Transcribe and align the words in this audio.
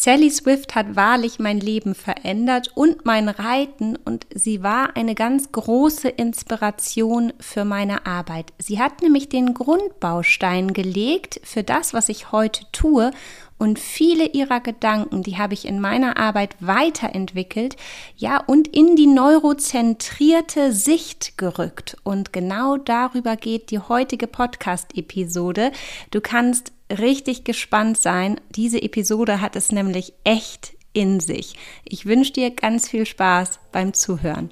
Sally 0.00 0.30
Swift 0.30 0.76
hat 0.76 0.94
wahrlich 0.94 1.40
mein 1.40 1.58
Leben 1.58 1.96
verändert 1.96 2.70
und 2.76 3.04
mein 3.04 3.28
Reiten 3.28 3.96
und 3.96 4.28
sie 4.32 4.62
war 4.62 4.96
eine 4.96 5.16
ganz 5.16 5.50
große 5.50 6.08
Inspiration 6.08 7.32
für 7.40 7.64
meine 7.64 8.06
Arbeit. 8.06 8.52
Sie 8.58 8.78
hat 8.78 9.02
nämlich 9.02 9.28
den 9.28 9.54
Grundbaustein 9.54 10.72
gelegt 10.72 11.40
für 11.42 11.64
das, 11.64 11.94
was 11.94 12.08
ich 12.10 12.30
heute 12.30 12.64
tue 12.70 13.10
und 13.58 13.80
viele 13.80 14.26
ihrer 14.26 14.60
Gedanken, 14.60 15.24
die 15.24 15.36
habe 15.36 15.54
ich 15.54 15.66
in 15.66 15.80
meiner 15.80 16.16
Arbeit 16.16 16.54
weiterentwickelt, 16.60 17.74
ja, 18.16 18.38
und 18.38 18.68
in 18.68 18.94
die 18.94 19.08
neurozentrierte 19.08 20.72
Sicht 20.72 21.36
gerückt. 21.38 21.96
Und 22.04 22.32
genau 22.32 22.76
darüber 22.76 23.34
geht 23.34 23.72
die 23.72 23.80
heutige 23.80 24.28
Podcast-Episode. 24.28 25.72
Du 26.12 26.20
kannst 26.20 26.72
richtig 26.90 27.44
gespannt 27.44 27.98
sein. 27.98 28.40
Diese 28.50 28.80
Episode 28.82 29.40
hat 29.40 29.56
es 29.56 29.72
nämlich 29.72 30.14
echt 30.24 30.74
in 30.92 31.20
sich. 31.20 31.54
Ich 31.84 32.06
wünsche 32.06 32.32
dir 32.32 32.50
ganz 32.50 32.88
viel 32.88 33.06
Spaß 33.06 33.60
beim 33.72 33.92
Zuhören. 33.94 34.50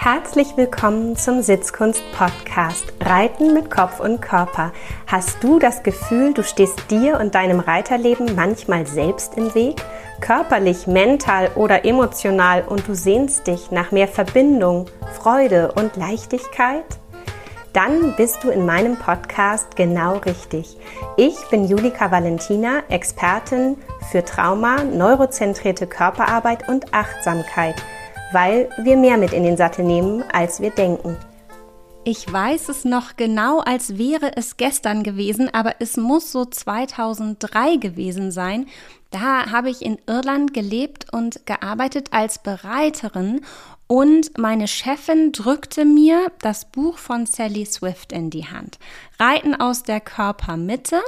Herzlich 0.00 0.56
willkommen 0.56 1.16
zum 1.16 1.42
Sitzkunst-Podcast 1.42 2.92
Reiten 3.00 3.52
mit 3.52 3.68
Kopf 3.68 3.98
und 3.98 4.22
Körper. 4.22 4.72
Hast 5.08 5.42
du 5.42 5.58
das 5.58 5.82
Gefühl, 5.82 6.32
du 6.32 6.44
stehst 6.44 6.88
dir 6.88 7.18
und 7.18 7.34
deinem 7.34 7.58
Reiterleben 7.58 8.36
manchmal 8.36 8.86
selbst 8.86 9.36
im 9.36 9.52
Weg? 9.56 9.82
Körperlich, 10.20 10.86
mental 10.86 11.50
oder 11.56 11.84
emotional 11.84 12.62
und 12.62 12.86
du 12.86 12.94
sehnst 12.94 13.48
dich 13.48 13.72
nach 13.72 13.90
mehr 13.90 14.06
Verbindung, 14.08 14.86
Freude 15.20 15.72
und 15.72 15.96
Leichtigkeit? 15.96 16.84
Dann 17.78 18.16
bist 18.16 18.42
du 18.42 18.50
in 18.50 18.66
meinem 18.66 18.96
Podcast 18.96 19.76
genau 19.76 20.16
richtig. 20.16 20.76
Ich 21.16 21.36
bin 21.48 21.64
Julika 21.64 22.10
Valentina, 22.10 22.82
Expertin 22.88 23.76
für 24.10 24.24
Trauma, 24.24 24.82
neurozentrierte 24.82 25.86
Körperarbeit 25.86 26.68
und 26.68 26.92
Achtsamkeit– 26.92 27.76
weil 28.32 28.68
wir 28.78 28.96
mehr 28.96 29.16
mit 29.16 29.32
in 29.32 29.42
den 29.42 29.56
Sattel 29.56 29.84
nehmen, 29.84 30.22
als 30.32 30.60
wir 30.60 30.70
denken. 30.70 31.16
Ich 32.04 32.30
weiß 32.32 32.70
es 32.70 32.84
noch 32.84 33.16
genau, 33.16 33.60
als 33.60 33.98
wäre 33.98 34.36
es 34.36 34.56
gestern 34.56 35.02
gewesen, 35.02 35.52
aber 35.52 35.74
es 35.78 35.96
muss 35.96 36.32
so 36.32 36.44
2003 36.44 37.76
gewesen 37.76 38.30
sein. 38.30 38.66
Da 39.10 39.50
habe 39.50 39.70
ich 39.70 39.82
in 39.82 39.98
Irland 40.06 40.52
gelebt 40.52 41.12
und 41.12 41.46
gearbeitet 41.46 42.08
als 42.12 42.42
Bereiterin 42.42 43.40
und 43.86 44.36
meine 44.36 44.68
Chefin 44.68 45.32
drückte 45.32 45.86
mir 45.86 46.30
das 46.40 46.66
Buch 46.66 46.98
von 46.98 47.24
Sally 47.24 47.64
Swift 47.64 48.12
in 48.12 48.28
die 48.28 48.46
Hand. 48.46 48.78
Reiten 49.18 49.54
aus 49.54 49.82
der 49.82 50.00
Körpermitte, 50.00 51.00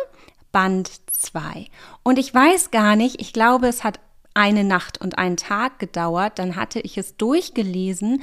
Band 0.50 0.90
2. 1.12 1.66
Und 2.02 2.18
ich 2.18 2.34
weiß 2.34 2.70
gar 2.70 2.96
nicht, 2.96 3.20
ich 3.20 3.34
glaube, 3.34 3.68
es 3.68 3.84
hat 3.84 4.00
eine 4.32 4.64
Nacht 4.64 4.98
und 4.98 5.18
einen 5.18 5.36
Tag 5.36 5.78
gedauert. 5.78 6.38
Dann 6.38 6.56
hatte 6.56 6.80
ich 6.80 6.96
es 6.96 7.18
durchgelesen 7.18 8.22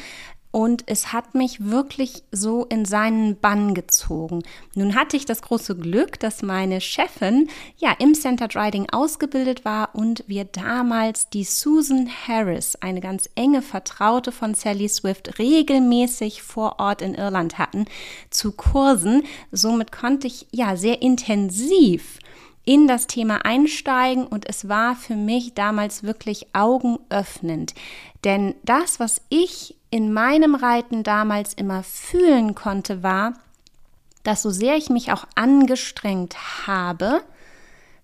und 0.57 0.85
es 0.87 1.13
hat 1.13 1.35
mich 1.35 1.69
wirklich 1.69 2.23
so 2.31 2.65
in 2.65 2.83
seinen 2.83 3.39
Bann 3.39 3.75
gezogen. 3.75 4.41
Nun 4.73 4.95
hatte 4.95 5.15
ich 5.15 5.25
das 5.25 5.43
große 5.43 5.75
Glück, 5.75 6.19
dass 6.19 6.41
meine 6.41 6.81
Chefin 6.81 7.47
ja 7.77 7.93
im 7.99 8.15
Center 8.15 8.47
Riding 8.55 8.89
ausgebildet 8.89 9.65
war 9.65 9.93
und 9.93 10.23
wir 10.25 10.45
damals 10.45 11.29
die 11.29 11.43
Susan 11.43 12.09
Harris, 12.09 12.75
eine 12.77 13.01
ganz 13.01 13.29
enge 13.35 13.61
Vertraute 13.61 14.31
von 14.31 14.55
Sally 14.55 14.89
Swift, 14.89 15.37
regelmäßig 15.37 16.41
vor 16.41 16.79
Ort 16.79 17.03
in 17.03 17.13
Irland 17.13 17.59
hatten 17.59 17.85
zu 18.31 18.51
Kursen. 18.51 19.25
Somit 19.51 19.91
konnte 19.91 20.25
ich 20.25 20.47
ja 20.49 20.75
sehr 20.75 21.03
intensiv 21.03 22.17
in 22.65 22.87
das 22.87 23.05
Thema 23.05 23.45
einsteigen 23.45 24.25
und 24.25 24.49
es 24.49 24.67
war 24.67 24.95
für 24.95 25.15
mich 25.15 25.53
damals 25.53 26.01
wirklich 26.01 26.47
augenöffnend. 26.53 27.75
Denn 28.23 28.55
das, 28.63 28.99
was 28.99 29.21
ich 29.29 29.76
in 29.89 30.11
meinem 30.13 30.55
Reiten 30.55 31.03
damals 31.03 31.53
immer 31.53 31.83
fühlen 31.83 32.55
konnte, 32.55 33.03
war, 33.03 33.33
dass 34.23 34.41
so 34.41 34.49
sehr 34.49 34.75
ich 34.75 34.89
mich 34.89 35.11
auch 35.11 35.25
angestrengt 35.35 36.67
habe, 36.67 37.23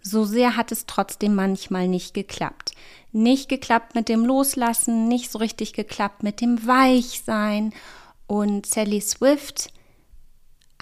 so 0.02 0.26
sehr 0.26 0.58
hat 0.58 0.72
es 0.72 0.86
trotzdem 0.86 1.36
manchmal 1.36 1.88
nicht 1.88 2.14
geklappt. 2.14 2.74
Nicht 3.12 3.48
geklappt 3.48 3.96
mit 3.96 4.10
dem 4.10 4.26
Loslassen, 4.26 5.08
nicht 5.08 5.32
so 5.32 5.40
richtig 5.40 5.74
geklappt 5.74 6.24
mit 6.24 6.42
dem 6.42 6.68
Weichsein. 6.68 7.74
Und 8.28 8.66
Sally 8.66 9.02
Swift 9.02 9.72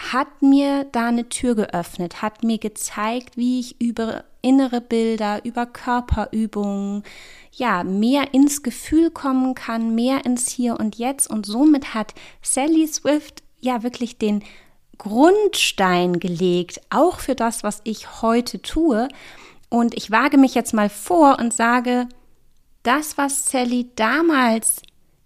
hat 0.01 0.41
mir 0.41 0.85
da 0.85 1.07
eine 1.07 1.29
Tür 1.29 1.55
geöffnet, 1.55 2.21
hat 2.21 2.43
mir 2.43 2.57
gezeigt, 2.57 3.37
wie 3.37 3.59
ich 3.59 3.79
über 3.79 4.23
innere 4.41 4.81
Bilder, 4.81 5.45
über 5.45 5.65
Körperübungen, 5.65 7.03
ja, 7.51 7.83
mehr 7.83 8.33
ins 8.33 8.63
Gefühl 8.63 9.11
kommen 9.11 9.53
kann, 9.53 9.93
mehr 9.93 10.25
ins 10.25 10.49
Hier 10.49 10.79
und 10.79 10.97
Jetzt. 10.97 11.29
Und 11.29 11.45
somit 11.45 11.93
hat 11.93 12.13
Sally 12.41 12.87
Swift 12.87 13.43
ja 13.59 13.83
wirklich 13.83 14.17
den 14.17 14.43
Grundstein 14.97 16.19
gelegt, 16.19 16.81
auch 16.89 17.19
für 17.19 17.35
das, 17.35 17.63
was 17.63 17.81
ich 17.83 18.21
heute 18.21 18.61
tue. 18.61 19.07
Und 19.69 19.95
ich 19.95 20.09
wage 20.11 20.37
mich 20.37 20.55
jetzt 20.55 20.73
mal 20.73 20.89
vor 20.89 21.37
und 21.39 21.53
sage, 21.53 22.07
das, 22.83 23.17
was 23.17 23.45
Sally 23.45 23.89
damals 23.95 24.81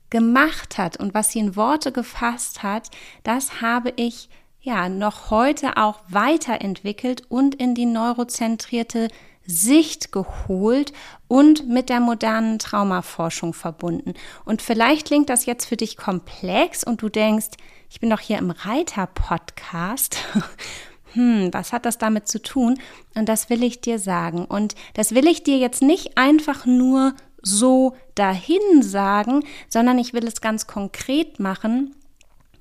gemacht 0.10 0.78
hat 0.78 0.98
und 0.98 1.14
was 1.14 1.32
sie 1.32 1.40
in 1.40 1.56
Worte 1.56 1.92
gefasst 1.92 2.64
hat, 2.64 2.90
das 3.24 3.62
habe 3.62 3.94
ich 3.96 4.30
ja 4.66 4.90
noch 4.90 5.30
heute 5.30 5.78
auch 5.78 6.00
weiterentwickelt 6.10 7.24
und 7.30 7.56
in 7.56 7.76
die 7.76 7.86
neurozentrierte 7.86 9.10
Sicht 9.46 10.12
geholt 10.12 10.92
und 11.28 11.70
mit 11.70 11.90
der 11.90 12.00
modernen 12.00 12.58
Traumaforschung 12.58 13.54
verbunden. 13.54 14.16
Und 14.44 14.64
vielleicht 14.64 15.08
klingt 15.08 15.30
das 15.30 15.46
jetzt 15.46 15.66
für 15.66 15.78
dich 15.78 15.98
komplex 15.98 16.84
und 16.84 17.04
du 17.04 17.10
denkst, 17.10 17.50
ich 17.92 18.00
bin 18.00 18.10
doch 18.10 18.20
hier 18.20 18.40
im 18.40 18.50
Reiter-Podcast. 18.50 20.18
hm, 21.14 21.54
was 21.54 21.72
hat 21.72 21.86
das 21.86 22.00
damit 22.00 22.28
zu 22.28 22.42
tun? 22.42 22.80
Und 23.14 23.30
das 23.30 23.52
will 23.52 23.64
ich 23.64 23.82
dir 23.82 24.00
sagen. 24.00 24.46
Und 24.46 24.74
das 24.96 25.14
will 25.14 25.28
ich 25.28 25.44
dir 25.44 25.60
jetzt 25.60 25.84
nicht 25.84 26.18
einfach 26.18 26.66
nur 26.66 27.14
so 27.44 27.96
dahin 28.16 28.82
sagen, 28.82 29.44
sondern 29.70 30.00
ich 30.00 30.14
will 30.14 30.26
es 30.26 30.42
ganz 30.42 30.66
konkret 30.66 31.40
machen 31.40 31.94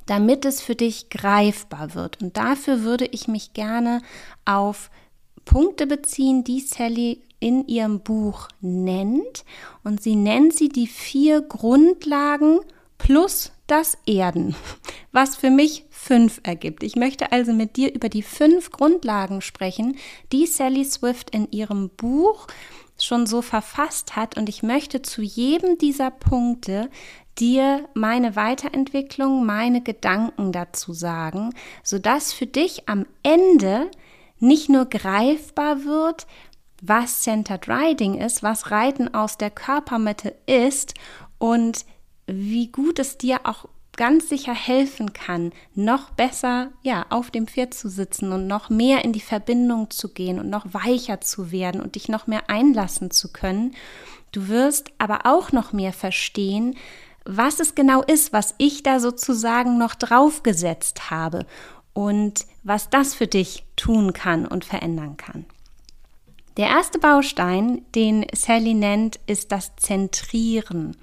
damit 0.07 0.45
es 0.45 0.61
für 0.61 0.75
dich 0.75 1.11
greifbar 1.11 1.95
wird. 1.95 2.23
Und 2.23 2.37
dafür 2.37 2.83
würde 2.83 3.07
ich 3.07 3.29
mich 3.29 3.53
gerne 3.53 4.01
auf 4.45 4.91
Punkte 5.45 5.87
beziehen, 5.87 6.45
die 6.45 6.61
Sally 6.61 7.23
in 7.41 7.67
ihrem 7.67 8.01
Buch 8.01 8.49
nennt. 8.61 9.45
Und 9.83 10.03
sie 10.03 10.17
nennt 10.17 10.55
sie 10.55 10.69
die 10.69 10.87
vier 10.87 11.43
Grundlagen 11.43 12.61
plus 12.99 13.53
das 13.67 13.97
Erden, 14.07 14.55
was 15.13 15.37
für 15.37 15.51
mich 15.51 15.85
fünf 15.91 16.41
ergibt. 16.43 16.83
Ich 16.83 16.97
möchte 16.97 17.33
also 17.33 17.53
mit 17.53 17.77
dir 17.77 17.95
über 17.95 18.09
die 18.09 18.23
fünf 18.23 18.71
Grundlagen 18.71 19.41
sprechen, 19.41 19.97
die 20.33 20.47
Sally 20.47 20.85
Swift 20.85 21.31
in 21.31 21.51
ihrem 21.51 21.91
Buch 21.91 22.47
schon 23.05 23.27
so 23.27 23.43
verfasst 23.43 24.17
hat. 24.17 24.37
Und 24.37 24.49
ich 24.49 24.63
möchte 24.63 25.03
zu 25.03 25.23
jedem 25.23 25.79
dieser 25.79 26.11
Punkte 26.11 26.91
dir 27.39 27.89
meine 27.95 28.37
Weiterentwicklung, 28.37 29.45
meine 29.45 29.83
Gedanken 29.83 30.53
dazu 30.53 30.93
sagen, 30.93 31.51
sodass 31.83 32.33
für 32.33 32.47
dich 32.47 32.89
am 32.89 33.07
Ende 33.23 33.91
nicht 34.39 34.69
nur 34.69 34.87
greifbar 34.87 35.85
wird, 35.85 36.27
was 36.83 37.23
Centered 37.23 37.69
Riding 37.69 38.15
ist, 38.15 38.43
was 38.43 38.71
Reiten 38.71 39.15
aus 39.15 39.39
der 39.39 39.51
Körpermitte 39.51 40.35
ist 40.47 40.95
und 41.39 41.87
wie 42.27 42.69
gut 42.69 42.99
es 42.99 43.19
dir 43.19 43.41
auch 43.45 43.67
ganz 43.97 44.29
sicher 44.29 44.55
helfen 44.55 45.13
kann, 45.13 45.53
noch 45.75 46.11
besser 46.11 46.71
ja 46.83 47.07
auf 47.11 47.31
dem 47.31 47.47
Pferd 47.47 47.75
zu 47.75 47.89
sitzen 47.89 48.33
und 48.33 48.47
noch 48.47 48.71
mehr 48.71 49.05
in 49.05 49.13
die 49.13 49.21
Verbindung 49.21 49.91
zu 49.91 50.13
gehen 50.13 50.39
und 50.39 50.51
noch 50.51 50.67
weicher 50.73 51.21
zu 51.21 51.51
werden 51.53 51.81
und 51.81 51.95
dich 51.95 52.09
noch 52.09 52.27
mehr 52.27 52.49
einlassen 52.49 53.11
zu 53.11 53.33
können. 53.33 53.75
Du 54.33 54.49
wirst 54.49 54.91
aber 54.99 55.21
auch 55.25 55.53
noch 55.53 55.73
mehr 55.73 55.93
verstehen, 55.93 56.77
was 57.25 57.61
es 57.61 57.75
genau 57.75 58.03
ist, 58.03 58.33
was 58.33 58.55
ich 58.59 58.83
da 58.83 59.01
sozusagen 59.01 59.79
noch 59.79 59.95
draufgesetzt 59.95 61.11
habe 61.11 61.47
und 61.93 62.47
was 62.63 62.91
das 62.91 63.15
für 63.15 63.27
dich 63.27 63.65
tun 63.77 64.13
kann 64.13 64.47
und 64.47 64.65
verändern 64.65 65.17
kann. 65.17 65.47
Der 66.57 66.69
erste 66.69 66.99
Baustein, 66.99 67.83
den 67.95 68.27
Sally 68.33 68.75
nennt, 68.75 69.19
ist 69.27 69.51
das 69.51 69.75
Zentrieren. 69.77 70.97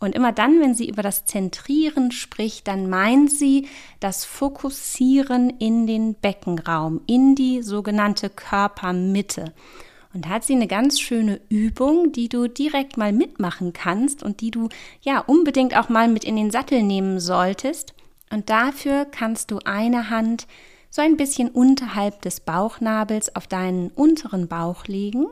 Und 0.00 0.14
immer 0.14 0.32
dann, 0.32 0.60
wenn 0.60 0.74
sie 0.74 0.88
über 0.88 1.02
das 1.02 1.24
Zentrieren 1.24 2.12
spricht, 2.12 2.68
dann 2.68 2.88
meint 2.88 3.32
sie 3.32 3.66
das 3.98 4.24
Fokussieren 4.24 5.50
in 5.50 5.86
den 5.86 6.14
Beckenraum, 6.14 7.00
in 7.06 7.34
die 7.34 7.62
sogenannte 7.62 8.30
Körpermitte. 8.30 9.52
Und 10.14 10.24
da 10.24 10.30
hat 10.30 10.44
sie 10.44 10.54
eine 10.54 10.68
ganz 10.68 11.00
schöne 11.00 11.40
Übung, 11.48 12.12
die 12.12 12.28
du 12.28 12.48
direkt 12.48 12.96
mal 12.96 13.12
mitmachen 13.12 13.72
kannst 13.72 14.22
und 14.22 14.40
die 14.40 14.50
du 14.50 14.68
ja 15.02 15.18
unbedingt 15.20 15.76
auch 15.76 15.88
mal 15.88 16.08
mit 16.08 16.24
in 16.24 16.36
den 16.36 16.50
Sattel 16.50 16.82
nehmen 16.82 17.18
solltest. 17.18 17.94
Und 18.30 18.50
dafür 18.50 19.04
kannst 19.04 19.50
du 19.50 19.58
eine 19.64 20.10
Hand 20.10 20.46
so 20.90 21.02
ein 21.02 21.16
bisschen 21.16 21.50
unterhalb 21.50 22.22
des 22.22 22.40
Bauchnabels 22.40 23.34
auf 23.36 23.46
deinen 23.46 23.88
unteren 23.90 24.48
Bauch 24.48 24.86
legen 24.86 25.26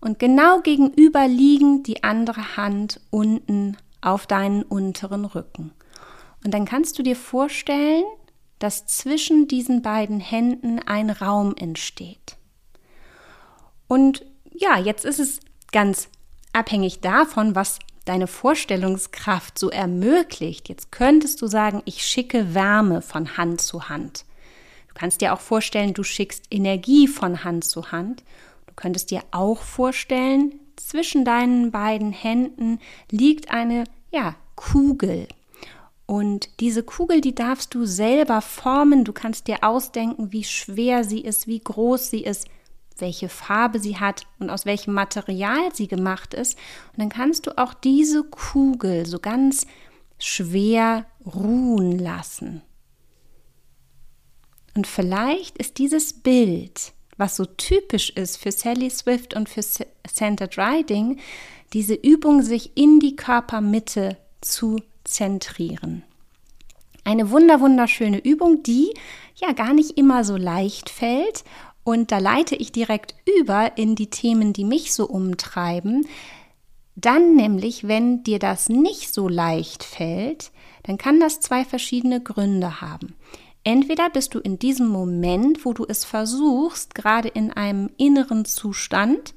und 0.00 0.18
genau 0.18 0.60
gegenüber 0.60 1.26
liegen 1.26 1.82
die 1.82 2.02
andere 2.02 2.56
Hand 2.56 3.00
unten 3.10 3.76
auf 4.00 4.26
deinen 4.26 4.62
unteren 4.62 5.24
Rücken. 5.24 5.72
Und 6.44 6.52
dann 6.54 6.64
kannst 6.64 6.98
du 6.98 7.02
dir 7.02 7.16
vorstellen, 7.16 8.04
dass 8.58 8.86
zwischen 8.86 9.48
diesen 9.48 9.82
beiden 9.82 10.20
Händen 10.20 10.80
ein 10.80 11.10
Raum 11.10 11.54
entsteht. 11.56 12.36
Und 13.88 14.24
ja, 14.52 14.78
jetzt 14.78 15.04
ist 15.04 15.20
es 15.20 15.40
ganz 15.72 16.08
abhängig 16.52 17.00
davon, 17.00 17.54
was 17.54 17.78
deine 18.06 18.26
Vorstellungskraft 18.26 19.58
so 19.58 19.70
ermöglicht. 19.70 20.68
Jetzt 20.68 20.92
könntest 20.92 21.42
du 21.42 21.46
sagen, 21.46 21.82
ich 21.84 22.04
schicke 22.04 22.54
Wärme 22.54 23.02
von 23.02 23.36
Hand 23.36 23.60
zu 23.60 23.88
Hand. 23.88 24.24
Du 24.88 24.94
kannst 24.94 25.20
dir 25.20 25.34
auch 25.34 25.40
vorstellen, 25.40 25.92
du 25.92 26.02
schickst 26.02 26.44
Energie 26.50 27.08
von 27.08 27.44
Hand 27.44 27.64
zu 27.64 27.92
Hand. 27.92 28.22
Du 28.66 28.72
könntest 28.74 29.10
dir 29.10 29.22
auch 29.32 29.60
vorstellen, 29.60 30.58
zwischen 30.76 31.24
deinen 31.24 31.70
beiden 31.70 32.12
Händen 32.12 32.78
liegt 33.10 33.50
eine 33.50 33.84
ja, 34.10 34.36
Kugel. 34.54 35.28
Und 36.06 36.60
diese 36.60 36.84
Kugel, 36.84 37.20
die 37.20 37.34
darfst 37.34 37.74
du 37.74 37.84
selber 37.84 38.40
formen. 38.40 39.04
Du 39.04 39.12
kannst 39.12 39.48
dir 39.48 39.64
ausdenken, 39.64 40.32
wie 40.32 40.44
schwer 40.44 41.02
sie 41.02 41.20
ist, 41.20 41.48
wie 41.48 41.58
groß 41.58 42.10
sie 42.10 42.22
ist, 42.22 42.46
welche 42.98 43.28
Farbe 43.28 43.80
sie 43.80 43.98
hat 43.98 44.26
und 44.38 44.48
aus 44.48 44.64
welchem 44.64 44.94
Material 44.94 45.74
sie 45.74 45.88
gemacht 45.88 46.32
ist. 46.32 46.56
Und 46.92 47.00
dann 47.00 47.08
kannst 47.08 47.46
du 47.46 47.58
auch 47.58 47.74
diese 47.74 48.22
Kugel 48.22 49.04
so 49.04 49.18
ganz 49.18 49.66
schwer 50.18 51.06
ruhen 51.26 51.98
lassen. 51.98 52.62
Und 54.74 54.86
vielleicht 54.86 55.58
ist 55.58 55.78
dieses 55.78 56.12
Bild, 56.12 56.92
was 57.16 57.36
so 57.36 57.44
typisch 57.44 58.10
ist 58.10 58.36
für 58.36 58.52
Sally 58.52 58.90
Swift 58.90 59.34
und 59.34 59.48
für 59.48 59.62
Centered 59.62 60.58
Riding, 60.58 61.18
diese 61.72 61.94
Übung, 61.94 62.42
sich 62.42 62.76
in 62.76 63.00
die 63.00 63.16
Körpermitte 63.16 64.16
zu 64.40 64.78
zentrieren. 65.04 66.02
Eine 67.04 67.30
wunder 67.30 67.60
wunderschöne 67.60 68.18
Übung, 68.18 68.62
die 68.62 68.92
ja 69.36 69.52
gar 69.52 69.72
nicht 69.72 69.96
immer 69.96 70.24
so 70.24 70.36
leicht 70.36 70.90
fällt 70.90 71.44
und 71.84 72.10
da 72.10 72.18
leite 72.18 72.56
ich 72.56 72.72
direkt 72.72 73.14
über 73.38 73.78
in 73.78 73.94
die 73.94 74.10
Themen, 74.10 74.52
die 74.52 74.64
mich 74.64 74.92
so 74.92 75.06
umtreiben. 75.06 76.04
Dann 76.96 77.36
nämlich, 77.36 77.86
wenn 77.86 78.24
dir 78.24 78.40
das 78.40 78.68
nicht 78.68 79.14
so 79.14 79.28
leicht 79.28 79.84
fällt, 79.84 80.50
dann 80.82 80.98
kann 80.98 81.20
das 81.20 81.38
zwei 81.38 81.64
verschiedene 81.64 82.20
Gründe 82.20 82.80
haben. 82.80 83.14
Entweder 83.66 84.10
bist 84.10 84.32
du 84.32 84.38
in 84.38 84.60
diesem 84.60 84.86
Moment, 84.86 85.64
wo 85.64 85.72
du 85.72 85.84
es 85.88 86.04
versuchst, 86.04 86.94
gerade 86.94 87.26
in 87.26 87.50
einem 87.50 87.90
inneren 87.96 88.44
Zustand, 88.44 89.34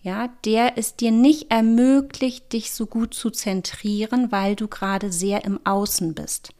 ja, 0.00 0.30
der 0.46 0.78
es 0.78 0.96
dir 0.96 1.10
nicht 1.10 1.50
ermöglicht, 1.50 2.54
dich 2.54 2.72
so 2.72 2.86
gut 2.86 3.12
zu 3.12 3.28
zentrieren, 3.28 4.32
weil 4.32 4.56
du 4.56 4.68
gerade 4.68 5.12
sehr 5.12 5.44
im 5.44 5.60
Außen 5.66 6.14
bist. 6.14 6.54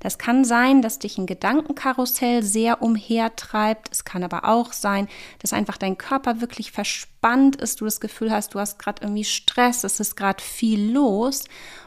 Das 0.00 0.16
kann 0.16 0.46
sein, 0.46 0.80
dass 0.80 0.98
dich 0.98 1.18
ein 1.18 1.26
Gedankenkarussell 1.26 2.42
sehr 2.42 2.80
umhertreibt. 2.80 3.90
Es 3.92 4.06
kann 4.06 4.22
aber 4.22 4.46
auch 4.46 4.72
sein, 4.72 5.08
dass 5.40 5.52
einfach 5.52 5.76
dein 5.76 5.98
Körper 5.98 6.40
wirklich 6.40 6.72
verspannt 6.72 7.56
ist, 7.56 7.82
du 7.82 7.84
das 7.84 8.00
Gefühl 8.00 8.30
hast, 8.30 8.54
du 8.54 8.58
hast 8.58 8.78
gerade 8.78 9.02
irgendwie 9.02 9.24
Stress, 9.24 9.84
es 9.84 10.00
ist 10.00 10.16
gerade 10.16 10.42
viel 10.42 10.92
los. 10.92 11.44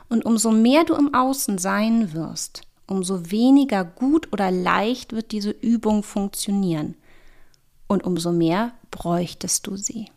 Und 0.07 0.23
umso 0.23 0.51
mehr 0.51 0.83
du 0.83 0.93
im 0.93 1.15
Außen 1.15 1.57
sein 1.57 2.13
wirst, 2.13 2.66
umso 2.87 3.29
weniger 3.31 3.83
gut 3.83 4.31
oder 4.31 4.49
leicht 4.49 5.13
wird 5.13 5.31
diese 5.31 5.51
Übung 5.51 6.03
funktionieren. 6.03 6.95
Und 7.87 8.03
umso 8.03 8.31
mehr 8.31 8.73
bräuchtest 8.91 9.67
du 9.67 9.75
sie. 9.75 10.09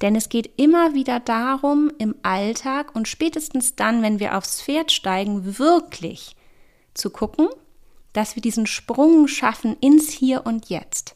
Denn 0.00 0.14
es 0.14 0.28
geht 0.28 0.50
immer 0.60 0.94
wieder 0.94 1.20
darum, 1.20 1.90
im 1.98 2.14
Alltag 2.22 2.94
und 2.94 3.08
spätestens 3.08 3.76
dann, 3.76 4.02
wenn 4.02 4.20
wir 4.20 4.36
aufs 4.36 4.62
Pferd 4.62 4.92
steigen, 4.92 5.58
wirklich 5.58 6.36
zu 6.94 7.10
gucken, 7.10 7.48
dass 8.12 8.34
wir 8.34 8.42
diesen 8.42 8.66
Sprung 8.66 9.28
schaffen 9.28 9.76
ins 9.80 10.10
Hier 10.10 10.46
und 10.46 10.68
Jetzt 10.68 11.14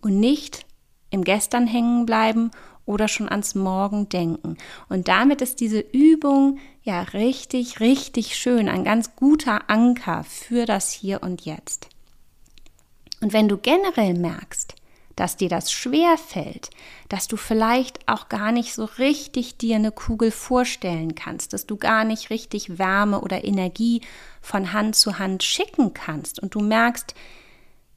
und 0.00 0.20
nicht 0.20 0.66
im 1.10 1.24
Gestern 1.24 1.66
hängen 1.66 2.06
bleiben 2.06 2.50
oder 2.86 3.08
schon 3.08 3.28
ans 3.28 3.54
Morgen 3.54 4.08
denken. 4.08 4.56
Und 4.88 5.08
damit 5.08 5.42
ist 5.42 5.60
diese 5.60 5.80
Übung 5.80 6.58
ja 6.82 7.02
richtig, 7.02 7.80
richtig 7.80 8.36
schön, 8.36 8.68
ein 8.68 8.84
ganz 8.84 9.16
guter 9.16 9.68
Anker 9.68 10.24
für 10.24 10.64
das 10.64 10.92
Hier 10.92 11.22
und 11.22 11.44
Jetzt. 11.44 11.88
Und 13.20 13.32
wenn 13.32 13.48
du 13.48 13.58
generell 13.58 14.14
merkst, 14.14 14.74
dass 15.16 15.36
dir 15.36 15.48
das 15.48 15.72
schwer 15.72 16.18
fällt, 16.18 16.68
dass 17.08 17.26
du 17.26 17.38
vielleicht 17.38 18.06
auch 18.06 18.28
gar 18.28 18.52
nicht 18.52 18.74
so 18.74 18.84
richtig 18.84 19.56
dir 19.56 19.76
eine 19.76 19.90
Kugel 19.90 20.30
vorstellen 20.30 21.14
kannst, 21.14 21.54
dass 21.54 21.66
du 21.66 21.76
gar 21.76 22.04
nicht 22.04 22.28
richtig 22.28 22.78
Wärme 22.78 23.22
oder 23.22 23.42
Energie 23.42 24.02
von 24.42 24.74
Hand 24.74 24.94
zu 24.94 25.18
Hand 25.18 25.42
schicken 25.42 25.94
kannst 25.94 26.40
und 26.40 26.54
du 26.54 26.60
merkst, 26.60 27.14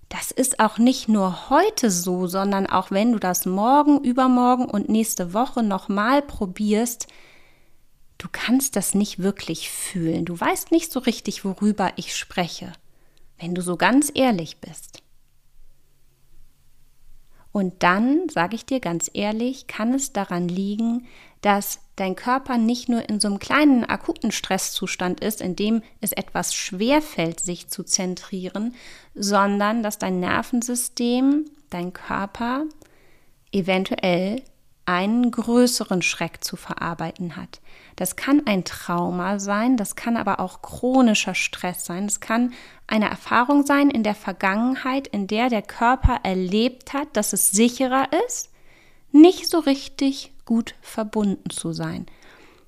das 0.09 0.31
ist 0.31 0.59
auch 0.59 0.79
nicht 0.79 1.07
nur 1.07 1.49
heute 1.51 1.91
so, 1.91 2.25
sondern 2.25 2.65
auch 2.65 2.89
wenn 2.89 3.11
du 3.11 3.19
das 3.19 3.45
morgen, 3.45 4.03
übermorgen 4.03 4.65
und 4.65 4.89
nächste 4.89 5.33
Woche 5.33 5.61
nochmal 5.61 6.23
probierst, 6.23 7.07
du 8.17 8.27
kannst 8.31 8.75
das 8.75 8.95
nicht 8.95 9.19
wirklich 9.19 9.69
fühlen. 9.69 10.25
Du 10.25 10.39
weißt 10.39 10.71
nicht 10.71 10.91
so 10.91 10.99
richtig, 10.99 11.45
worüber 11.45 11.93
ich 11.95 12.15
spreche, 12.15 12.73
wenn 13.37 13.53
du 13.53 13.61
so 13.61 13.77
ganz 13.77 14.11
ehrlich 14.13 14.57
bist. 14.57 15.03
Und 17.51 17.83
dann, 17.83 18.29
sage 18.29 18.55
ich 18.55 18.65
dir 18.65 18.79
ganz 18.79 19.09
ehrlich, 19.13 19.67
kann 19.67 19.93
es 19.93 20.11
daran 20.11 20.47
liegen, 20.47 21.07
dass 21.41 21.79
dein 21.99 22.15
Körper 22.15 22.57
nicht 22.57 22.89
nur 22.89 23.07
in 23.09 23.19
so 23.19 23.27
einem 23.27 23.39
kleinen 23.39 23.85
akuten 23.85 24.31
Stresszustand 24.31 25.19
ist, 25.19 25.41
in 25.41 25.55
dem 25.55 25.83
es 26.01 26.11
etwas 26.11 26.53
schwer 26.53 27.01
fällt, 27.01 27.39
sich 27.39 27.67
zu 27.69 27.83
zentrieren, 27.83 28.75
sondern 29.15 29.83
dass 29.83 29.97
dein 29.97 30.19
Nervensystem, 30.19 31.45
dein 31.69 31.93
Körper 31.93 32.65
eventuell 33.51 34.43
einen 34.85 35.29
größeren 35.29 36.01
Schreck 36.01 36.43
zu 36.43 36.55
verarbeiten 36.55 37.35
hat. 37.35 37.61
Das 37.95 38.15
kann 38.15 38.47
ein 38.47 38.63
Trauma 38.63 39.37
sein, 39.37 39.77
das 39.77 39.95
kann 39.95 40.17
aber 40.17 40.39
auch 40.39 40.63
chronischer 40.63 41.35
Stress 41.35 41.85
sein, 41.85 42.05
es 42.05 42.19
kann 42.19 42.53
eine 42.87 43.09
Erfahrung 43.09 43.65
sein 43.65 43.91
in 43.91 44.01
der 44.01 44.15
Vergangenheit, 44.15 45.07
in 45.07 45.27
der 45.27 45.49
der 45.49 45.61
Körper 45.61 46.21
erlebt 46.23 46.93
hat, 46.93 47.09
dass 47.13 47.33
es 47.33 47.51
sicherer 47.51 48.07
ist, 48.25 48.49
nicht 49.11 49.47
so 49.47 49.59
richtig 49.59 50.31
gut 50.49 50.73
verbunden 50.81 51.51
zu 51.51 51.73
sein. 51.73 52.07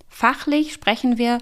Fachlich 0.08 0.72
sprechen 0.72 1.18
wir 1.18 1.40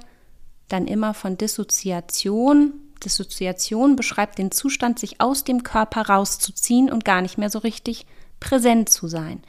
dann 0.69 0.87
immer 0.87 1.13
von 1.13 1.35
Dissoziation. 1.37 2.71
Dissoziation 3.03 3.97
beschreibt 3.97 4.37
den 4.37 4.49
Zustand, 4.49 4.99
sich 4.99 5.19
aus 5.19 5.43
dem 5.43 5.63
Körper 5.63 6.03
rauszuziehen 6.03 6.89
und 6.89 7.03
gar 7.03 7.21
nicht 7.21 7.37
mehr 7.37 7.49
so 7.49 7.59
richtig 7.59 8.05
präsent 8.39 8.87
zu 8.87 9.09
sein. 9.09 9.43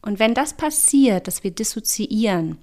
Und 0.00 0.18
wenn 0.20 0.32
das 0.32 0.54
passiert, 0.54 1.28
dass 1.28 1.44
wir 1.44 1.50
dissoziieren, 1.50 2.56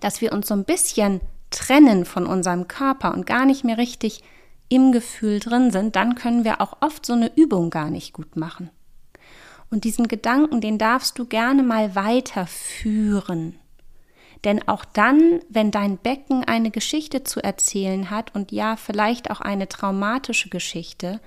dass 0.00 0.20
wir 0.20 0.34
uns 0.34 0.48
so 0.48 0.54
ein 0.54 0.64
bisschen 0.66 1.22
trennen 1.48 2.04
von 2.04 2.26
unserem 2.26 2.68
Körper 2.68 3.14
und 3.14 3.26
gar 3.26 3.46
nicht 3.46 3.64
mehr 3.64 3.78
richtig 3.78 4.22
im 4.68 4.92
Gefühl 4.92 5.40
drin 5.40 5.70
sind, 5.70 5.96
dann 5.96 6.14
können 6.14 6.44
wir 6.44 6.60
auch 6.60 6.76
oft 6.82 7.06
so 7.06 7.14
eine 7.14 7.34
Übung 7.36 7.70
gar 7.70 7.88
nicht 7.88 8.12
gut 8.12 8.36
machen. 8.36 8.68
Und 9.72 9.84
diesen 9.84 10.06
Gedanken, 10.06 10.60
den 10.60 10.76
darfst 10.76 11.18
du 11.18 11.24
gerne 11.24 11.62
mal 11.62 11.94
weiterführen. 11.94 13.58
Denn 14.44 14.68
auch 14.68 14.84
dann, 14.84 15.40
wenn 15.48 15.70
dein 15.70 15.96
Becken 15.96 16.44
eine 16.44 16.70
Geschichte 16.70 17.24
zu 17.24 17.42
erzählen 17.42 18.10
hat 18.10 18.34
und 18.34 18.52
ja, 18.52 18.76
vielleicht 18.76 19.30
auch 19.30 19.40
eine 19.40 19.68
traumatische 19.68 20.50
Geschichte, 20.50 21.20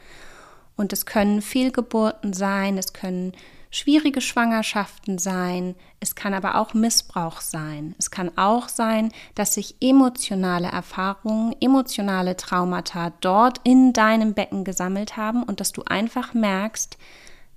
und 0.78 0.94
es 0.94 1.08
können 1.08 1.42
Fehlgeburten 1.42 2.34
sein, 2.34 2.78
es 2.78 2.94
können 2.94 3.32
schwierige 3.72 4.22
Schwangerschaften 4.22 5.18
sein, 5.18 5.74
es 6.00 6.14
kann 6.14 6.34
aber 6.34 6.56
auch 6.56 6.76
Missbrauch 6.76 7.42
sein. 7.42 7.96
Es 7.98 8.12
kann 8.12 8.38
auch 8.38 8.70
sein, 8.70 9.12
dass 9.34 9.56
sich 9.56 9.76
emotionale 9.82 10.68
Erfahrungen, 10.68 11.56
emotionale 11.62 12.38
Traumata 12.38 13.12
dort 13.22 13.60
in 13.64 13.92
deinem 13.92 14.34
Becken 14.34 14.66
gesammelt 14.66 15.18
haben 15.18 15.42
und 15.42 15.60
dass 15.60 15.72
du 15.72 15.82
einfach 15.84 16.36
merkst, 16.36 16.98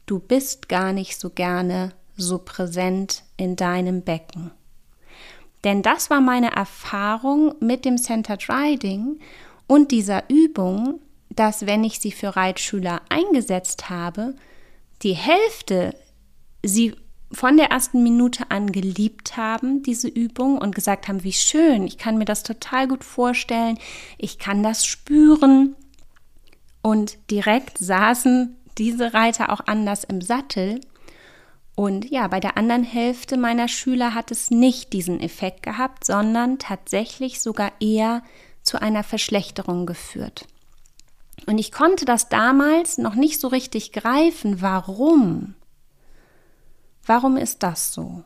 du 0.08 0.18
bist 0.18 0.68
gar 0.68 0.92
nicht 0.92 1.20
so 1.20 1.30
gerne 1.30 1.92
so 2.16 2.38
präsent 2.38 3.22
in 3.36 3.54
deinem 3.54 4.02
Becken. 4.02 4.50
Denn 5.64 5.82
das 5.82 6.10
war 6.10 6.20
meine 6.20 6.54
Erfahrung 6.54 7.54
mit 7.60 7.84
dem 7.84 7.96
Centered 7.96 8.48
Riding 8.48 9.20
und 9.66 9.90
dieser 9.90 10.28
Übung, 10.28 11.00
dass 11.30 11.66
wenn 11.66 11.84
ich 11.84 12.00
sie 12.00 12.12
für 12.12 12.36
Reitschüler 12.36 13.02
eingesetzt 13.08 13.90
habe, 13.90 14.34
die 15.02 15.14
Hälfte 15.14 15.94
sie 16.64 16.94
von 17.30 17.56
der 17.56 17.70
ersten 17.70 18.02
Minute 18.02 18.50
an 18.50 18.72
geliebt 18.72 19.36
haben, 19.36 19.82
diese 19.82 20.08
Übung, 20.08 20.58
und 20.58 20.74
gesagt 20.74 21.08
haben, 21.08 21.24
wie 21.24 21.32
schön, 21.32 21.86
ich 21.86 21.98
kann 21.98 22.16
mir 22.16 22.24
das 22.24 22.42
total 22.42 22.88
gut 22.88 23.04
vorstellen, 23.04 23.78
ich 24.16 24.38
kann 24.38 24.62
das 24.62 24.86
spüren. 24.86 25.76
Und 26.80 27.18
direkt 27.30 27.76
saßen 27.78 28.56
diese 28.78 29.14
Reiter 29.14 29.52
auch 29.52 29.60
anders 29.66 30.04
im 30.04 30.20
Sattel. 30.20 30.80
Und 31.74 32.10
ja, 32.10 32.26
bei 32.28 32.40
der 32.40 32.56
anderen 32.56 32.82
Hälfte 32.82 33.36
meiner 33.36 33.68
Schüler 33.68 34.14
hat 34.14 34.30
es 34.30 34.50
nicht 34.50 34.92
diesen 34.92 35.20
Effekt 35.20 35.62
gehabt, 35.62 36.04
sondern 36.04 36.58
tatsächlich 36.58 37.40
sogar 37.40 37.72
eher 37.80 38.22
zu 38.62 38.80
einer 38.80 39.04
Verschlechterung 39.04 39.86
geführt. 39.86 40.46
Und 41.46 41.58
ich 41.58 41.72
konnte 41.72 42.04
das 42.04 42.28
damals 42.28 42.98
noch 42.98 43.14
nicht 43.14 43.40
so 43.40 43.48
richtig 43.48 43.92
greifen. 43.92 44.60
Warum? 44.60 45.54
Warum 47.06 47.36
ist 47.36 47.62
das 47.62 47.92
so? 47.92 48.24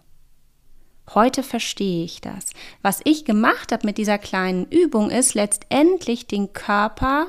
Heute 1.14 1.42
verstehe 1.42 2.04
ich 2.04 2.20
das. 2.20 2.50
Was 2.80 3.00
ich 3.04 3.24
gemacht 3.24 3.70
habe 3.70 3.86
mit 3.86 3.98
dieser 3.98 4.18
kleinen 4.18 4.66
Übung 4.66 5.10
ist 5.10 5.34
letztendlich 5.34 6.26
den 6.26 6.52
Körper 6.52 7.26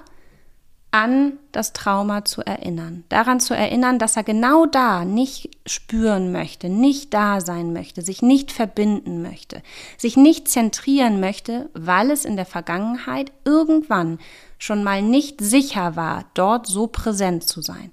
an 0.94 1.40
das 1.52 1.74
Trauma 1.74 2.24
zu 2.24 2.46
erinnern. 2.46 3.04
Daran 3.10 3.40
zu 3.40 3.56
erinnern, 3.56 3.98
dass 3.98 4.16
er 4.16 4.24
genau 4.24 4.68
da 4.68 5.06
nicht 5.06 5.50
spüren 5.66 6.32
möchte, 6.32 6.70
nicht 6.70 7.16
da 7.16 7.42
sein 7.42 7.74
möchte, 7.74 8.04
sich 8.04 8.22
nicht 8.22 8.52
verbinden 8.52 9.24
möchte, 9.24 9.64
sich 9.98 10.18
nicht 10.18 10.48
zentrieren 10.48 11.20
möchte, 11.20 11.68
weil 11.74 12.12
es 12.12 12.26
in 12.26 12.36
der 12.36 12.46
Vergangenheit 12.46 13.32
irgendwann 13.44 14.20
schon 14.60 14.84
mal 14.84 15.02
nicht 15.02 15.42
sicher 15.42 15.96
war, 15.96 16.26
dort 16.36 16.68
so 16.68 16.86
präsent 16.86 17.44
zu 17.44 17.64
sein. 17.64 17.92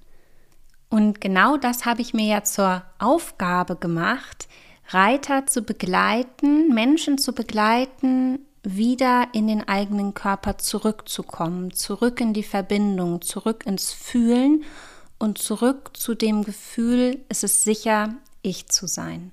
Und 0.91 1.23
genau 1.23 1.57
das 1.57 1.87
habe 1.87 2.03
ich 2.03 2.13
mir 2.13 2.27
ja 2.27 2.45
zur 2.45 2.83
Aufgabe 2.99 3.77
gemacht, 3.77 4.47
Reiter 4.89 5.47
zu 5.47 5.63
begleiten, 5.63 6.69
Menschen 6.75 7.17
zu 7.17 7.33
begleiten, 7.33 8.41
wieder 8.63 9.29
in 9.33 9.47
den 9.47 9.67
eigenen 9.67 10.15
Körper 10.15 10.59
zurückzukommen, 10.59 11.73
zurück 11.73 12.21
in 12.21 12.35
die 12.35 12.43
Verbindung, 12.43 13.23
zurück 13.23 13.65
ins 13.67 13.93
Fühlen 13.93 14.65
und 15.19 15.39
zurück 15.39 15.91
zu 15.95 16.15
dem 16.15 16.45
Gefühl, 16.45 17.21
es 17.29 17.43
ist 17.43 17.65
sicher, 17.65 18.15
ich 18.43 18.69
zu 18.69 18.87
sein. 18.87 19.33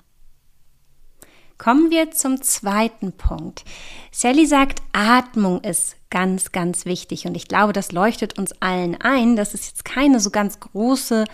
Kommen 1.57 1.89
wir 1.89 2.11
zum 2.11 2.41
zweiten 2.41 3.13
Punkt. 3.13 3.63
Sally 4.11 4.45
sagt, 4.45 4.81
Atmung 4.93 5.61
ist 5.61 5.95
ganz, 6.09 6.51
ganz 6.51 6.85
wichtig 6.85 7.25
und 7.25 7.35
ich 7.35 7.47
glaube, 7.47 7.73
das 7.73 7.91
leuchtet 7.91 8.37
uns 8.37 8.53
allen 8.61 8.99
ein. 9.01 9.35
Das 9.35 9.53
ist 9.53 9.65
jetzt 9.65 9.83
keine 9.83 10.19
so 10.19 10.29
ganz 10.29 10.59
große 10.59 11.25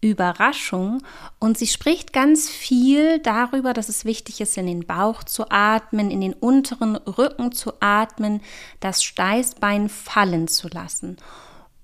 Überraschung 0.00 1.02
und 1.38 1.58
sie 1.58 1.66
spricht 1.66 2.12
ganz 2.12 2.48
viel 2.48 3.18
darüber, 3.20 3.72
dass 3.72 3.88
es 3.88 4.04
wichtig 4.04 4.40
ist, 4.40 4.56
in 4.56 4.66
den 4.66 4.86
Bauch 4.86 5.24
zu 5.24 5.50
atmen, 5.50 6.10
in 6.10 6.20
den 6.20 6.34
unteren 6.34 6.96
Rücken 6.96 7.52
zu 7.52 7.72
atmen, 7.80 8.40
das 8.80 9.02
Steißbein 9.02 9.88
fallen 9.88 10.48
zu 10.48 10.68
lassen. 10.68 11.16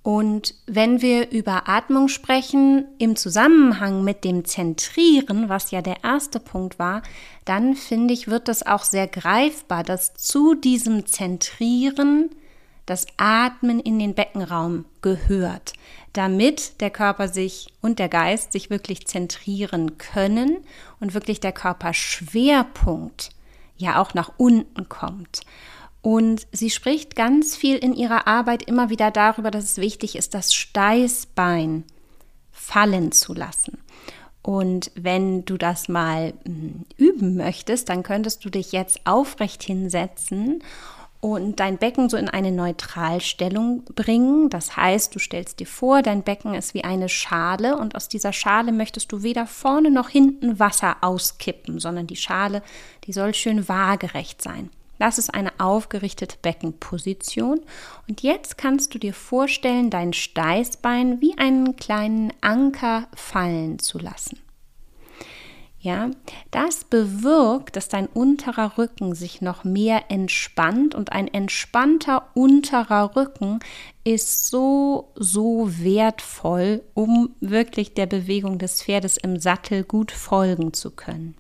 Und 0.02 0.57
wenn 0.66 1.00
wir 1.00 1.31
über 1.31 1.69
Atmung 1.69 2.09
sprechen 2.09 2.87
im 2.99 3.14
Zusammenhang 3.14 4.02
mit 4.02 4.25
dem 4.25 4.45
Zentrieren, 4.45 5.49
was 5.49 5.71
ja 5.71 5.81
der 5.81 6.02
erste 6.02 6.40
Punkt 6.40 6.81
war, 6.81 7.02
dann 7.45 7.76
finde 7.76 8.12
ich, 8.12 8.26
wird 8.26 8.49
das 8.49 8.66
auch 8.66 8.83
sehr 8.83 9.07
greifbar, 9.07 9.85
dass 9.85 10.14
zu 10.14 10.54
diesem 10.54 11.07
Zentrieren 11.07 12.31
das 12.86 13.06
Atmen 13.16 13.80
in 13.80 13.98
den 13.98 14.14
Beckenraum 14.14 14.84
gehört, 15.00 15.72
damit 16.12 16.80
der 16.80 16.90
Körper 16.90 17.28
sich 17.28 17.68
und 17.80 17.98
der 17.98 18.08
Geist 18.08 18.52
sich 18.52 18.70
wirklich 18.70 19.06
zentrieren 19.06 19.98
können 19.98 20.58
und 21.00 21.14
wirklich 21.14 21.40
der 21.40 21.52
Körperschwerpunkt 21.52 23.30
ja 23.76 24.00
auch 24.00 24.14
nach 24.14 24.32
unten 24.36 24.88
kommt. 24.88 25.42
Und 26.02 26.48
sie 26.50 26.70
spricht 26.70 27.14
ganz 27.14 27.54
viel 27.54 27.76
in 27.76 27.94
ihrer 27.94 28.26
Arbeit 28.26 28.64
immer 28.64 28.90
wieder 28.90 29.12
darüber, 29.12 29.52
dass 29.52 29.64
es 29.64 29.78
wichtig 29.78 30.16
ist, 30.16 30.34
das 30.34 30.52
Steißbein 30.52 31.84
fallen 32.50 33.12
zu 33.12 33.34
lassen. 33.34 33.78
Und 34.42 34.90
wenn 34.96 35.44
du 35.44 35.56
das 35.56 35.88
mal 35.88 36.34
hm, 36.44 36.84
üben 36.96 37.36
möchtest, 37.36 37.88
dann 37.88 38.02
könntest 38.02 38.44
du 38.44 38.50
dich 38.50 38.72
jetzt 38.72 39.06
aufrecht 39.06 39.62
hinsetzen 39.62 40.62
und 41.23 41.61
dein 41.61 41.79
Becken 41.79 42.09
so 42.09 42.17
in 42.17 42.29
eine 42.29 42.50
Neutralstellung 42.50 43.85
bringen. 43.85 44.50
Das 44.50 44.76
heißt, 44.76 45.14
du 45.14 45.21
stellst 45.21 45.61
dir 45.61 45.69
vor, 45.69 46.02
dein 46.02 46.25
Becken 46.25 46.52
ist 46.55 46.75
wie 46.75 46.83
eine 46.83 47.09
Schale 47.09 47.79
und 47.79 47.95
aus 47.95 48.09
dieser 48.09 48.33
Schale 48.33 48.73
möchtest 48.73 49.12
du 49.12 49.23
weder 49.23 49.47
vorne 49.47 49.93
noch 49.93 50.09
hinten 50.09 50.59
Wasser 50.59 50.97
auskippen, 51.00 51.79
sondern 51.79 52.09
die 52.09 52.17
Schale, 52.17 52.61
die 53.05 53.12
soll 53.12 53.35
schön 53.35 53.69
waagerecht 53.69 54.43
sein. 54.43 54.71
Das 54.99 55.17
ist 55.17 55.33
eine 55.33 55.52
aufgerichtete 55.59 56.38
Beckenposition. 56.43 57.61
Und 58.09 58.23
jetzt 58.23 58.59
kannst 58.59 58.93
du 58.93 58.99
dir 58.99 59.14
vorstellen, 59.14 59.91
dein 59.91 60.12
Steißbein 60.12 61.21
wie 61.21 61.38
einen 61.38 61.76
kleinen 61.76 62.33
Anker 62.41 63.07
fallen 63.14 63.79
zu 63.79 63.99
lassen. 63.99 64.41
Ja, 65.82 66.12
das 66.52 66.84
bewirkt, 66.84 67.74
dass 67.74 67.88
dein 67.88 68.06
unterer 68.06 68.78
Rücken 68.78 69.16
sich 69.16 69.40
noch 69.40 69.64
mehr 69.64 70.12
entspannt 70.12 70.94
und 70.94 71.10
ein 71.10 71.26
entspannter 71.26 72.28
unterer 72.34 73.16
Rücken 73.16 73.58
ist 74.04 74.46
so, 74.46 75.10
so 75.16 75.68
wertvoll, 75.80 76.82
um 76.94 77.34
wirklich 77.40 77.94
der 77.94 78.06
Bewegung 78.06 78.58
des 78.58 78.80
Pferdes 78.80 79.16
im 79.16 79.40
Sattel 79.40 79.82
gut 79.82 80.12
folgen 80.12 80.72
zu 80.72 80.92
können. 80.92 81.34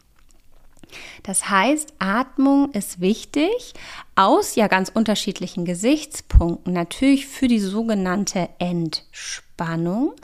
Das 1.22 1.48
heißt, 1.48 1.94
Atmung 2.00 2.72
ist 2.72 3.00
wichtig 3.00 3.74
aus 4.16 4.56
ja 4.56 4.66
ganz 4.66 4.90
unterschiedlichen 4.92 5.64
Gesichtspunkten. 5.64 6.72
Natürlich 6.72 7.28
für 7.28 7.46
die 7.46 7.60
sogenannte 7.60 8.48
Entspannung, 8.58 10.14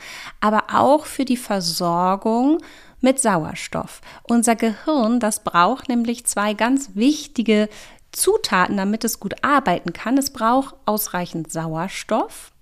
aber 0.41 0.65
auch 0.73 1.07
für 1.07 1.25
die 1.25 1.37
Versorgung 1.37 2.59
mit 3.01 3.21
Sauerstoff. 3.21 4.01
Unser 4.23 4.57
Gehirn, 4.57 5.21
das 5.21 5.45
braucht 5.45 5.89
nämlich 5.89 6.27
zwei 6.27 6.55
ganz 6.55 6.91
wichtige 6.95 7.69
Zutaten, 8.13 8.77
damit 8.77 9.05
es 9.05 9.21
gut 9.21 9.35
arbeiten 9.43 9.93
kann. 9.93 10.19
Es 10.19 10.31
braucht 10.31 10.75
ausreichend 10.87 11.53
Sauerstoff 11.53 12.53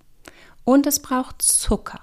und 0.63 0.85
es 0.87 0.99
braucht 0.99 1.41
Zucker. 1.41 1.99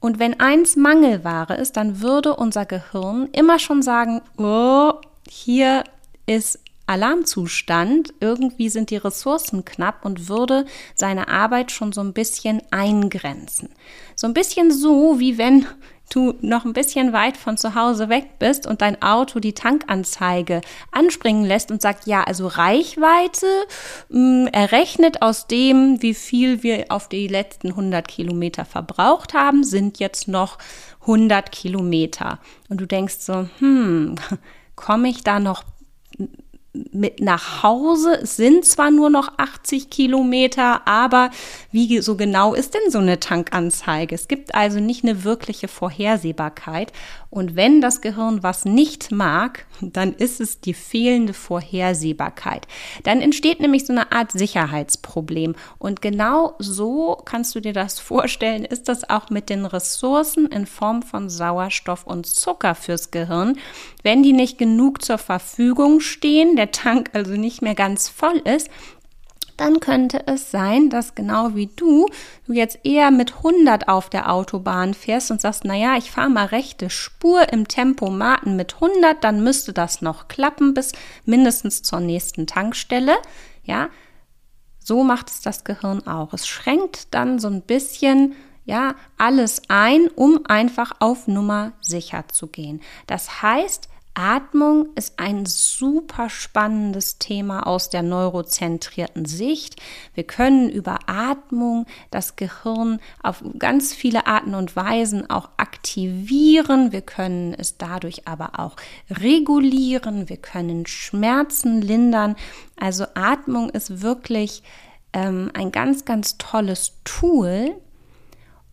Und 0.00 0.18
wenn 0.18 0.38
eins 0.38 0.76
Mangelware 0.76 1.54
ist, 1.54 1.78
dann 1.78 2.02
würde 2.02 2.36
unser 2.36 2.66
Gehirn 2.66 3.28
immer 3.32 3.58
schon 3.58 3.82
sagen, 3.82 4.20
oh, 4.36 4.92
hier 5.26 5.84
ist 6.26 6.58
Alarmzustand, 6.86 8.14
irgendwie 8.20 8.68
sind 8.68 8.90
die 8.90 8.96
Ressourcen 8.96 9.64
knapp 9.64 10.04
und 10.04 10.28
würde 10.28 10.66
seine 10.94 11.28
Arbeit 11.28 11.72
schon 11.72 11.92
so 11.92 12.00
ein 12.00 12.12
bisschen 12.12 12.62
eingrenzen. 12.70 13.70
So 14.14 14.26
ein 14.26 14.34
bisschen 14.34 14.70
so, 14.70 15.18
wie 15.18 15.38
wenn 15.38 15.66
du 16.10 16.34
noch 16.40 16.64
ein 16.64 16.72
bisschen 16.72 17.12
weit 17.12 17.36
von 17.36 17.56
zu 17.56 17.74
Hause 17.74 18.08
weg 18.08 18.38
bist 18.38 18.66
und 18.66 18.82
dein 18.82 19.00
Auto 19.02 19.40
die 19.40 19.54
Tankanzeige 19.54 20.60
anspringen 20.92 21.44
lässt 21.44 21.70
und 21.70 21.80
sagt, 21.80 22.06
ja, 22.06 22.22
also 22.22 22.46
Reichweite 22.46 23.46
mh, 24.10 24.18
mm, 24.18 24.46
errechnet 24.48 25.22
aus 25.22 25.46
dem, 25.46 26.02
wie 26.02 26.14
viel 26.14 26.62
wir 26.62 26.86
auf 26.90 27.08
die 27.08 27.28
letzten 27.28 27.68
100 27.68 28.06
Kilometer 28.06 28.64
verbraucht 28.64 29.34
haben, 29.34 29.64
sind 29.64 29.98
jetzt 29.98 30.28
noch 30.28 30.58
100 31.02 31.50
Kilometer. 31.50 32.38
Und 32.68 32.80
du 32.80 32.86
denkst 32.86 33.16
so, 33.20 33.48
hm, 33.58 34.16
komme 34.76 35.08
ich 35.08 35.24
da 35.24 35.40
noch 35.40 35.64
mit 36.92 37.20
nach 37.20 37.62
Hause. 37.62 38.18
Es 38.22 38.36
sind 38.36 38.64
zwar 38.66 38.90
nur 38.90 39.08
noch 39.08 39.38
80 39.38 39.90
Kilometer, 39.90 40.86
aber 40.86 41.30
wie 41.70 42.00
so 42.00 42.16
genau 42.16 42.54
ist 42.54 42.74
denn 42.74 42.90
so 42.90 42.98
eine 42.98 43.20
Tankanzeige? 43.20 44.14
Es 44.14 44.28
gibt 44.28 44.54
also 44.54 44.80
nicht 44.80 45.04
eine 45.04 45.24
wirkliche 45.24 45.68
Vorhersehbarkeit. 45.68 46.92
Und 47.30 47.56
wenn 47.56 47.80
das 47.80 48.00
Gehirn 48.00 48.44
was 48.44 48.64
nicht 48.64 49.10
mag, 49.10 49.66
dann 49.80 50.12
ist 50.12 50.40
es 50.40 50.60
die 50.60 50.74
fehlende 50.74 51.32
Vorhersehbarkeit. 51.32 52.68
Dann 53.02 53.20
entsteht 53.20 53.58
nämlich 53.58 53.86
so 53.86 53.92
eine 53.92 54.12
Art 54.12 54.30
Sicherheitsproblem. 54.30 55.56
Und 55.78 56.00
genau 56.00 56.54
so 56.60 57.20
kannst 57.24 57.54
du 57.56 57.60
dir 57.60 57.72
das 57.72 57.98
vorstellen, 57.98 58.64
ist 58.64 58.88
das 58.88 59.10
auch 59.10 59.30
mit 59.30 59.50
den 59.50 59.66
Ressourcen 59.66 60.46
in 60.46 60.66
Form 60.66 61.02
von 61.02 61.28
Sauerstoff 61.28 62.06
und 62.06 62.26
Zucker 62.26 62.76
fürs 62.76 63.10
Gehirn. 63.10 63.58
Wenn 64.04 64.22
die 64.22 64.34
nicht 64.34 64.58
genug 64.58 65.02
zur 65.02 65.18
Verfügung 65.18 65.98
stehen, 65.98 66.56
der 66.56 66.70
Tank 66.70 67.10
also 67.14 67.32
nicht 67.32 67.62
mehr 67.62 67.74
ganz 67.74 68.08
voll 68.08 68.36
ist, 68.44 68.68
dann 69.56 69.80
könnte 69.80 70.26
es 70.26 70.50
sein, 70.50 70.90
dass 70.90 71.14
genau 71.14 71.54
wie 71.54 71.68
du, 71.74 72.08
du 72.46 72.52
jetzt 72.52 72.80
eher 72.84 73.10
mit 73.10 73.36
100 73.36 73.88
auf 73.88 74.10
der 74.10 74.30
Autobahn 74.30 74.92
fährst 74.92 75.30
und 75.30 75.40
sagst, 75.40 75.64
naja, 75.64 75.96
ich 75.96 76.10
fahre 76.10 76.28
mal 76.28 76.46
rechte 76.46 76.90
Spur 76.90 77.50
im 77.52 77.66
Tempomaten 77.66 78.56
mit 78.56 78.74
100, 78.74 79.24
dann 79.24 79.42
müsste 79.42 79.72
das 79.72 80.02
noch 80.02 80.28
klappen 80.28 80.74
bis 80.74 80.92
mindestens 81.24 81.82
zur 81.82 82.00
nächsten 82.00 82.46
Tankstelle. 82.46 83.14
Ja, 83.64 83.88
so 84.80 85.02
macht 85.02 85.30
es 85.30 85.40
das 85.40 85.64
Gehirn 85.64 86.06
auch. 86.06 86.34
Es 86.34 86.46
schränkt 86.46 87.14
dann 87.14 87.38
so 87.38 87.48
ein 87.48 87.62
bisschen 87.62 88.34
ja, 88.66 88.94
alles 89.18 89.62
ein, 89.68 90.08
um 90.08 90.40
einfach 90.46 90.92
auf 90.98 91.26
Nummer 91.26 91.72
sicher 91.80 92.24
zu 92.28 92.48
gehen. 92.48 92.80
Das 93.06 93.42
heißt, 93.42 93.88
Atmung 94.14 94.88
ist 94.94 95.18
ein 95.18 95.44
super 95.44 96.30
spannendes 96.30 97.18
Thema 97.18 97.66
aus 97.66 97.90
der 97.90 98.02
neurozentrierten 98.02 99.24
Sicht. 99.24 99.82
Wir 100.14 100.22
können 100.22 100.70
über 100.70 101.00
Atmung 101.06 101.86
das 102.12 102.36
Gehirn 102.36 103.00
auf 103.24 103.42
ganz 103.58 103.92
viele 103.92 104.28
Arten 104.28 104.54
und 104.54 104.76
Weisen 104.76 105.28
auch 105.28 105.50
aktivieren. 105.56 106.92
Wir 106.92 107.02
können 107.02 107.54
es 107.54 107.76
dadurch 107.76 108.28
aber 108.28 108.60
auch 108.60 108.76
regulieren. 109.10 110.28
Wir 110.28 110.38
können 110.38 110.86
Schmerzen 110.86 111.82
lindern. 111.82 112.36
Also 112.76 113.06
Atmung 113.14 113.68
ist 113.70 114.00
wirklich 114.00 114.62
ähm, 115.12 115.50
ein 115.54 115.72
ganz, 115.72 116.04
ganz 116.04 116.38
tolles 116.38 116.92
Tool. 117.02 117.74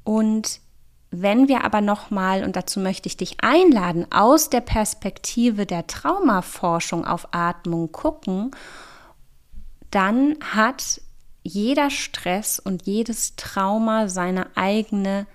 Und 0.03 0.60
wenn 1.11 1.49
wir 1.49 1.65
aber 1.65 1.81
nochmal, 1.81 2.43
und 2.43 2.55
dazu 2.55 2.79
möchte 2.79 3.07
ich 3.07 3.17
dich 3.17 3.43
einladen, 3.43 4.07
aus 4.11 4.49
der 4.49 4.61
Perspektive 4.61 5.65
der 5.65 5.85
Traumaforschung 5.85 7.05
auf 7.05 7.27
Atmung 7.31 7.91
gucken, 7.91 8.51
dann 9.91 10.37
hat 10.41 11.01
jeder 11.43 11.89
Stress 11.89 12.59
und 12.59 12.83
jedes 12.83 13.35
Trauma 13.35 14.07
seine 14.07 14.55
eigene 14.55 15.27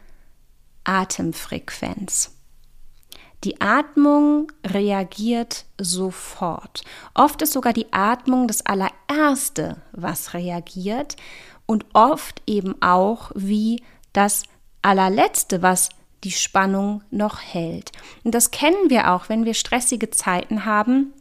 Atemfrequenz. 0.85 2.33
Die 3.45 3.61
Atmung 3.61 4.51
reagiert 4.65 5.67
sofort. 5.79 6.83
Oft 7.13 7.43
ist 7.43 7.53
sogar 7.53 7.75
die 7.75 7.93
Atmung 7.93 8.49
das 8.49 8.65
allererste, 8.65 9.77
was 9.93 10.33
reagiert 10.33 11.17
und 11.67 11.85
oft 11.93 12.41
eben 12.47 12.81
auch 12.81 13.31
wie 13.35 13.83
das 14.15 14.45
allerletzte, 14.87 15.61
was 15.63 15.91
die 16.25 16.31
Spannung 16.31 17.03
noch 17.11 17.41
hält. 17.41 17.93
Und 18.25 18.35
das 18.35 18.51
kennen 18.51 18.89
wir 18.89 19.13
auch, 19.13 19.29
wenn 19.29 19.45
wir 19.45 19.55
stressige 19.55 20.11
Zeiten 20.11 20.65
haben, 20.65 21.13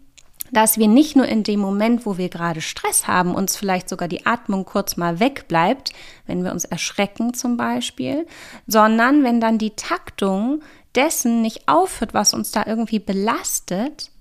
dass 0.52 0.78
wir 0.78 0.88
nicht 0.88 1.16
nur 1.16 1.28
in 1.28 1.44
dem 1.44 1.60
Moment, 1.60 2.06
wo 2.06 2.18
wir 2.18 2.30
gerade 2.30 2.62
Stress 2.62 3.08
haben, 3.08 3.34
uns 3.34 3.58
vielleicht 3.58 3.90
sogar 3.90 4.08
die 4.08 4.26
Atmung 4.26 4.64
kurz 4.64 4.96
mal 4.96 5.20
wegbleibt, 5.20 5.92
wenn 6.28 6.44
wir 6.44 6.52
uns 6.52 6.66
erschrecken 6.66 7.34
zum 7.34 7.58
Beispiel, 7.58 8.28
sondern 8.68 9.24
wenn 9.24 9.42
dann 9.42 9.58
die 9.58 9.76
Taktung 9.76 10.62
dessen 10.94 11.42
nicht 11.42 11.68
aufhört, 11.68 12.14
was 12.14 12.34
uns 12.34 12.52
da 12.52 12.64
irgendwie 12.66 13.00
belastet, 13.00 14.12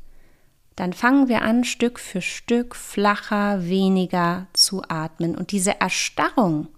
dann 0.77 0.93
fangen 0.93 1.29
wir 1.29 1.43
an, 1.43 1.63
Stück 1.65 2.01
für 2.01 2.21
Stück 2.21 2.75
flacher, 2.75 3.69
weniger 3.69 4.49
zu 4.55 4.83
atmen. 4.89 5.37
Und 5.37 5.53
diese 5.53 5.81
Erstarrung, 5.81 6.69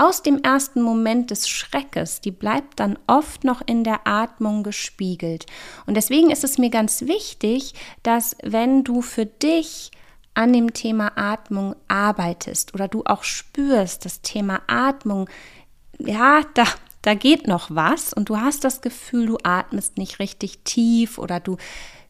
aus 0.00 0.22
dem 0.22 0.42
ersten 0.42 0.80
Moment 0.80 1.30
des 1.30 1.46
Schreckes, 1.46 2.22
die 2.22 2.30
bleibt 2.30 2.80
dann 2.80 2.98
oft 3.06 3.44
noch 3.44 3.60
in 3.66 3.84
der 3.84 4.06
Atmung 4.06 4.62
gespiegelt. 4.62 5.44
Und 5.84 5.94
deswegen 5.94 6.30
ist 6.30 6.42
es 6.42 6.56
mir 6.56 6.70
ganz 6.70 7.02
wichtig, 7.02 7.74
dass 8.02 8.34
wenn 8.42 8.82
du 8.82 9.02
für 9.02 9.26
dich 9.26 9.90
an 10.32 10.54
dem 10.54 10.72
Thema 10.72 11.12
Atmung 11.16 11.76
arbeitest 11.86 12.72
oder 12.72 12.88
du 12.88 13.02
auch 13.04 13.24
spürst, 13.24 14.06
das 14.06 14.22
Thema 14.22 14.62
Atmung, 14.68 15.28
ja, 15.98 16.40
da, 16.54 16.64
da 17.02 17.12
geht 17.12 17.46
noch 17.46 17.70
was 17.70 18.14
und 18.14 18.30
du 18.30 18.38
hast 18.38 18.64
das 18.64 18.80
Gefühl, 18.80 19.26
du 19.26 19.38
atmest 19.42 19.98
nicht 19.98 20.18
richtig 20.18 20.60
tief 20.64 21.18
oder 21.18 21.40
du 21.40 21.58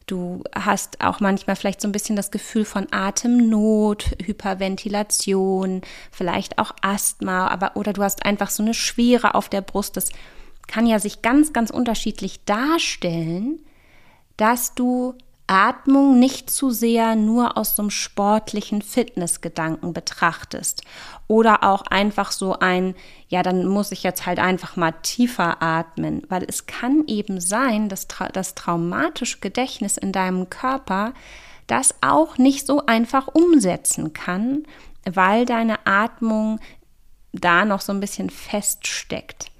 Du 0.07 0.43
hast 0.53 1.01
auch 1.01 1.19
manchmal 1.19 1.55
vielleicht 1.55 1.81
so 1.81 1.87
ein 1.87 1.91
bisschen 1.91 2.15
das 2.15 2.31
Gefühl 2.31 2.65
von 2.65 2.87
Atemnot, 2.91 4.17
Hyperventilation, 4.23 5.81
vielleicht 6.11 6.57
auch 6.57 6.71
Asthma, 6.81 7.47
aber 7.47 7.75
oder 7.75 7.93
du 7.93 8.03
hast 8.03 8.25
einfach 8.25 8.49
so 8.49 8.63
eine 8.63 8.73
Schwere 8.73 9.35
auf 9.35 9.47
der 9.47 9.61
Brust. 9.61 9.97
Das 9.97 10.09
kann 10.67 10.85
ja 10.85 10.99
sich 10.99 11.21
ganz, 11.21 11.53
ganz 11.53 11.69
unterschiedlich 11.69 12.43
darstellen, 12.45 13.59
dass 14.37 14.73
du 14.73 15.15
Atmung 15.51 16.17
nicht 16.17 16.49
zu 16.49 16.69
sehr 16.69 17.17
nur 17.17 17.57
aus 17.57 17.75
so 17.75 17.81
einem 17.81 17.89
sportlichen 17.89 18.81
Fitnessgedanken 18.81 19.91
betrachtest 19.91 20.83
oder 21.27 21.63
auch 21.63 21.81
einfach 21.87 22.31
so 22.31 22.59
ein, 22.59 22.95
ja, 23.27 23.43
dann 23.43 23.67
muss 23.67 23.91
ich 23.91 24.01
jetzt 24.01 24.25
halt 24.25 24.39
einfach 24.39 24.77
mal 24.77 24.93
tiefer 25.03 25.61
atmen, 25.61 26.23
weil 26.29 26.45
es 26.47 26.67
kann 26.67 27.03
eben 27.07 27.41
sein, 27.41 27.89
dass 27.89 28.07
das 28.31 28.55
traumatische 28.55 29.39
Gedächtnis 29.39 29.97
in 29.97 30.13
deinem 30.13 30.49
Körper 30.49 31.13
das 31.67 31.95
auch 31.99 32.37
nicht 32.37 32.65
so 32.65 32.85
einfach 32.85 33.27
umsetzen 33.27 34.13
kann, 34.13 34.63
weil 35.03 35.45
deine 35.45 35.85
Atmung 35.85 36.61
da 37.33 37.65
noch 37.65 37.81
so 37.81 37.91
ein 37.91 37.99
bisschen 37.99 38.29
feststeckt. 38.29 39.51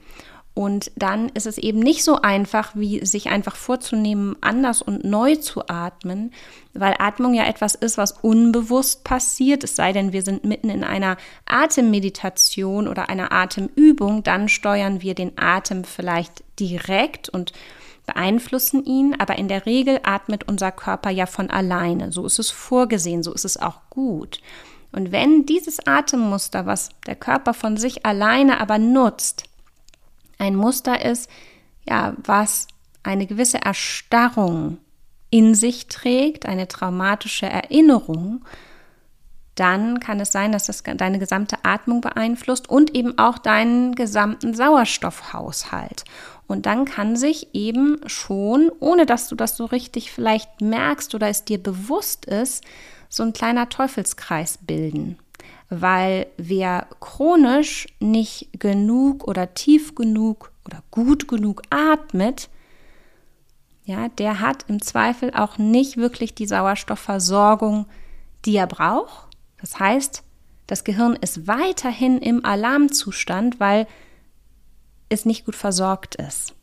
Und 0.54 0.92
dann 0.98 1.30
ist 1.30 1.48
es 1.48 1.58
eben 1.58 1.80
nicht 1.80 2.04
so 2.04 2.22
einfach, 2.22 2.76
wie 2.76 3.06
sich 3.06 3.30
einfach 3.30 3.56
vorzunehmen, 3.56 4.36
anders 4.42 4.82
und 4.82 5.06
neu 5.06 5.38
zu 5.38 5.68
atmen, 5.70 6.34
weil 6.74 6.96
Atmung 7.00 7.34
ja 7.34 7.46
etwas 7.46 7.74
ist, 7.74 7.98
was 7.98 8.12
unbewusst 8.22 9.06
passiert. 9.06 9.64
Es 9.64 9.78
sei 9.78 9.94
denn, 9.94 10.12
wir 10.12 10.24
sind 10.24 10.44
mitten 10.44 10.70
in 10.70 10.84
einer 10.84 11.16
Atemmeditation 11.46 12.90
oder 12.90 13.08
einer 13.10 13.32
Atemübung, 13.32 14.24
dann 14.24 14.50
steuern 14.50 15.02
wir 15.02 15.16
den 15.16 15.38
Atem 15.38 15.86
vielleicht 15.86 16.44
direkt 16.60 17.30
und 17.30 17.54
beeinflussen 18.06 18.84
ihn, 18.84 19.16
aber 19.20 19.38
in 19.38 19.48
der 19.48 19.66
Regel 19.66 20.02
atmet 20.04 20.50
unser 20.50 20.74
Körper 20.74 21.12
ja 21.12 21.28
von 21.28 21.50
alleine. 21.50 22.12
So 22.12 22.26
ist 22.26 22.40
es 22.40 22.50
vorgesehen, 22.50 23.24
so 23.24 23.34
ist 23.34 23.46
es 23.46 23.56
auch 23.56 23.80
gut. 23.90 24.42
Und 24.92 25.14
wenn 25.14 25.46
dieses 25.46 25.88
Atemmuster, 25.88 26.66
was 26.66 26.90
der 27.08 27.16
Körper 27.16 27.54
von 27.54 27.78
sich 27.78 28.06
alleine 28.06 28.60
aber 28.60 28.78
nutzt, 28.78 29.46
ein 30.42 30.56
Muster 30.56 31.06
ist, 31.06 31.30
ja, 31.88 32.16
was 32.18 32.68
eine 33.04 33.28
gewisse 33.28 33.62
Erstarrung 33.62 34.80
in 35.30 35.56
sich 35.56 35.88
trägt, 35.88 36.46
eine 36.46 36.68
traumatische 36.68 37.46
Erinnerung, 37.46 38.44
dann 39.56 40.00
kann 40.00 40.20
es 40.20 40.32
sein, 40.32 40.52
dass 40.52 40.66
das 40.66 40.82
deine 40.82 41.20
gesamte 41.20 41.58
Atmung 41.64 42.02
beeinflusst 42.02 42.70
und 42.70 42.96
eben 42.96 43.18
auch 43.20 43.38
deinen 43.38 43.94
gesamten 43.94 44.56
Sauerstoffhaushalt. 44.56 46.06
Und 46.48 46.66
dann 46.66 46.86
kann 46.86 47.16
sich 47.16 47.54
eben 47.54 48.02
schon, 48.08 48.72
ohne 48.80 49.06
dass 49.06 49.28
du 49.28 49.36
das 49.36 49.56
so 49.56 49.66
richtig 49.66 50.12
vielleicht 50.12 50.60
merkst 50.60 51.14
oder 51.14 51.28
es 51.28 51.46
dir 51.46 51.62
bewusst 51.62 52.26
ist, 52.26 52.64
so 53.10 53.24
ein 53.24 53.34
kleiner 53.34 53.70
Teufelskreis 53.70 54.58
bilden 54.58 55.20
weil 55.72 56.28
wer 56.36 56.86
chronisch 57.00 57.88
nicht 58.02 58.50
genug 58.60 59.26
oder 59.26 59.54
tief 59.54 59.96
genug 59.96 60.52
oder 60.66 60.84
gut 60.92 61.30
genug 61.30 61.62
atmet, 61.70 62.50
ja, 63.86 64.10
der 64.10 64.42
hat 64.42 64.66
im 64.68 64.82
Zweifel 64.82 65.32
auch 65.34 65.58
nicht 65.58 65.96
wirklich 65.96 66.36
die 66.36 66.46
Sauerstoffversorgung, 66.46 67.88
die 68.46 68.58
er 68.58 68.68
braucht. 68.68 69.30
Das 69.62 69.80
heißt, 69.80 70.24
das 70.68 70.84
Gehirn 70.84 71.16
ist 71.16 71.48
weiterhin 71.48 72.18
im 72.18 72.44
Alarmzustand, 72.44 73.62
weil 73.62 73.88
es 75.08 75.26
nicht 75.26 75.46
gut 75.46 75.56
versorgt 75.56 76.16
ist. 76.16 76.54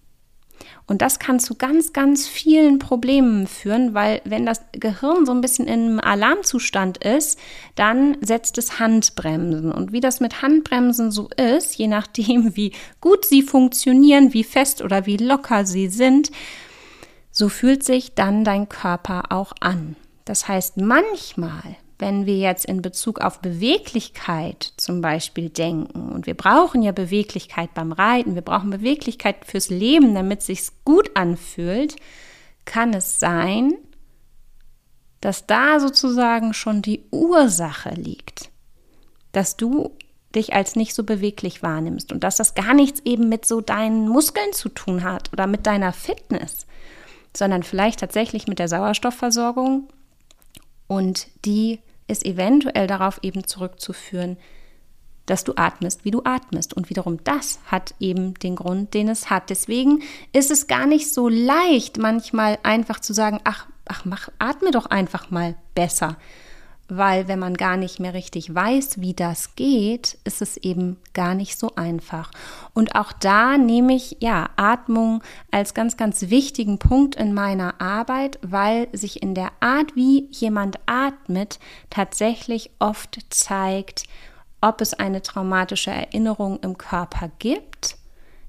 Und 0.86 1.02
das 1.02 1.18
kann 1.18 1.38
zu 1.38 1.54
ganz, 1.54 1.92
ganz 1.92 2.26
vielen 2.26 2.78
Problemen 2.78 3.46
führen, 3.46 3.92
weil 3.92 4.22
wenn 4.24 4.46
das 4.46 4.62
Gehirn 4.72 5.26
so 5.26 5.32
ein 5.32 5.42
bisschen 5.42 5.66
im 5.66 6.00
Alarmzustand 6.00 6.98
ist, 6.98 7.38
dann 7.74 8.16
setzt 8.22 8.56
es 8.58 8.78
Handbremsen. 8.78 9.70
Und 9.70 9.92
wie 9.92 10.00
das 10.00 10.20
mit 10.20 10.40
Handbremsen 10.40 11.10
so 11.10 11.28
ist, 11.36 11.76
je 11.76 11.88
nachdem, 11.88 12.56
wie 12.56 12.72
gut 13.00 13.26
sie 13.26 13.42
funktionieren, 13.42 14.32
wie 14.32 14.44
fest 14.44 14.82
oder 14.82 15.06
wie 15.06 15.18
locker 15.18 15.66
sie 15.66 15.88
sind, 15.88 16.30
so 17.30 17.48
fühlt 17.48 17.84
sich 17.84 18.14
dann 18.14 18.44
dein 18.44 18.68
Körper 18.68 19.30
auch 19.30 19.52
an. 19.60 19.96
Das 20.24 20.48
heißt, 20.48 20.78
manchmal 20.78 21.76
wenn 21.98 22.26
wir 22.26 22.36
jetzt 22.36 22.64
in 22.64 22.80
Bezug 22.80 23.20
auf 23.20 23.40
Beweglichkeit 23.40 24.72
zum 24.76 25.00
Beispiel 25.00 25.50
denken, 25.50 26.12
und 26.12 26.26
wir 26.26 26.34
brauchen 26.34 26.82
ja 26.82 26.92
Beweglichkeit 26.92 27.74
beim 27.74 27.92
Reiten, 27.92 28.34
wir 28.34 28.42
brauchen 28.42 28.70
Beweglichkeit 28.70 29.44
fürs 29.44 29.68
Leben, 29.68 30.14
damit 30.14 30.40
es 30.40 30.46
sich 30.46 30.68
gut 30.84 31.10
anfühlt, 31.14 31.96
kann 32.64 32.94
es 32.94 33.18
sein, 33.18 33.74
dass 35.20 35.46
da 35.46 35.80
sozusagen 35.80 36.54
schon 36.54 36.82
die 36.82 37.04
Ursache 37.10 37.90
liegt, 37.90 38.50
dass 39.32 39.56
du 39.56 39.90
dich 40.34 40.52
als 40.52 40.76
nicht 40.76 40.94
so 40.94 41.02
beweglich 41.02 41.62
wahrnimmst 41.62 42.12
und 42.12 42.22
dass 42.22 42.36
das 42.36 42.54
gar 42.54 42.74
nichts 42.74 43.00
eben 43.04 43.28
mit 43.28 43.46
so 43.46 43.60
deinen 43.60 44.08
Muskeln 44.08 44.52
zu 44.52 44.68
tun 44.68 45.02
hat 45.02 45.32
oder 45.32 45.46
mit 45.46 45.66
deiner 45.66 45.92
Fitness, 45.92 46.66
sondern 47.36 47.62
vielleicht 47.62 48.00
tatsächlich 48.00 48.46
mit 48.46 48.58
der 48.58 48.68
Sauerstoffversorgung 48.68 49.88
und 50.86 51.28
die 51.44 51.80
ist 52.08 52.24
eventuell 52.26 52.86
darauf 52.86 53.20
eben 53.22 53.46
zurückzuführen, 53.46 54.36
dass 55.26 55.44
du 55.44 55.52
atmest, 55.56 56.04
wie 56.04 56.10
du 56.10 56.22
atmest. 56.24 56.74
Und 56.74 56.90
wiederum 56.90 57.22
das 57.22 57.60
hat 57.66 57.94
eben 58.00 58.34
den 58.34 58.56
Grund, 58.56 58.94
den 58.94 59.08
es 59.08 59.30
hat. 59.30 59.50
Deswegen 59.50 60.02
ist 60.32 60.50
es 60.50 60.66
gar 60.66 60.86
nicht 60.86 61.12
so 61.12 61.28
leicht, 61.28 61.98
manchmal 61.98 62.58
einfach 62.62 63.00
zu 63.00 63.12
sagen, 63.12 63.40
ach, 63.44 63.66
ach, 63.86 64.04
mach, 64.04 64.30
atme 64.38 64.70
doch 64.70 64.86
einfach 64.86 65.30
mal 65.30 65.54
besser. 65.74 66.16
Weil 66.88 67.28
wenn 67.28 67.38
man 67.38 67.54
gar 67.54 67.76
nicht 67.76 68.00
mehr 68.00 68.14
richtig 68.14 68.54
weiß, 68.54 69.00
wie 69.00 69.12
das 69.12 69.54
geht, 69.54 70.18
ist 70.24 70.40
es 70.40 70.56
eben 70.56 70.96
gar 71.12 71.34
nicht 71.34 71.58
so 71.58 71.74
einfach. 71.76 72.30
Und 72.72 72.94
auch 72.94 73.12
da 73.12 73.58
nehme 73.58 73.94
ich 73.94 74.16
ja 74.20 74.48
Atmung 74.56 75.22
als 75.50 75.74
ganz, 75.74 75.96
ganz 75.98 76.30
wichtigen 76.30 76.78
Punkt 76.78 77.14
in 77.14 77.34
meiner 77.34 77.80
Arbeit, 77.80 78.38
weil 78.42 78.88
sich 78.92 79.22
in 79.22 79.34
der 79.34 79.52
Art, 79.60 79.94
wie 79.96 80.28
jemand 80.30 80.78
atmet, 80.86 81.58
tatsächlich 81.90 82.70
oft 82.78 83.18
zeigt, 83.28 84.04
ob 84.60 84.80
es 84.80 84.94
eine 84.94 85.22
traumatische 85.22 85.90
Erinnerung 85.90 86.58
im 86.60 86.78
Körper 86.78 87.30
gibt, 87.38 87.96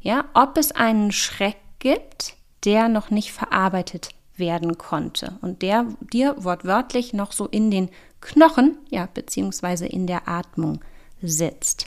ja, 0.02 0.26
ob 0.34 0.58
es 0.58 0.72
einen 0.72 1.12
Schreck 1.12 1.58
gibt, 1.80 2.36
der 2.64 2.88
noch 2.88 3.10
nicht 3.10 3.32
verarbeitet 3.32 4.12
werden 4.40 4.78
konnte 4.78 5.38
und 5.42 5.62
der 5.62 5.86
dir 6.14 6.36
wortwörtlich 6.38 7.14
noch 7.14 7.32
so 7.32 7.46
in 7.46 7.70
den 7.72 7.90
Knochen, 8.22 8.78
ja, 8.90 9.08
beziehungsweise 9.14 9.86
in 9.86 10.08
der 10.08 10.28
Atmung 10.28 10.82
sitzt. 11.22 11.86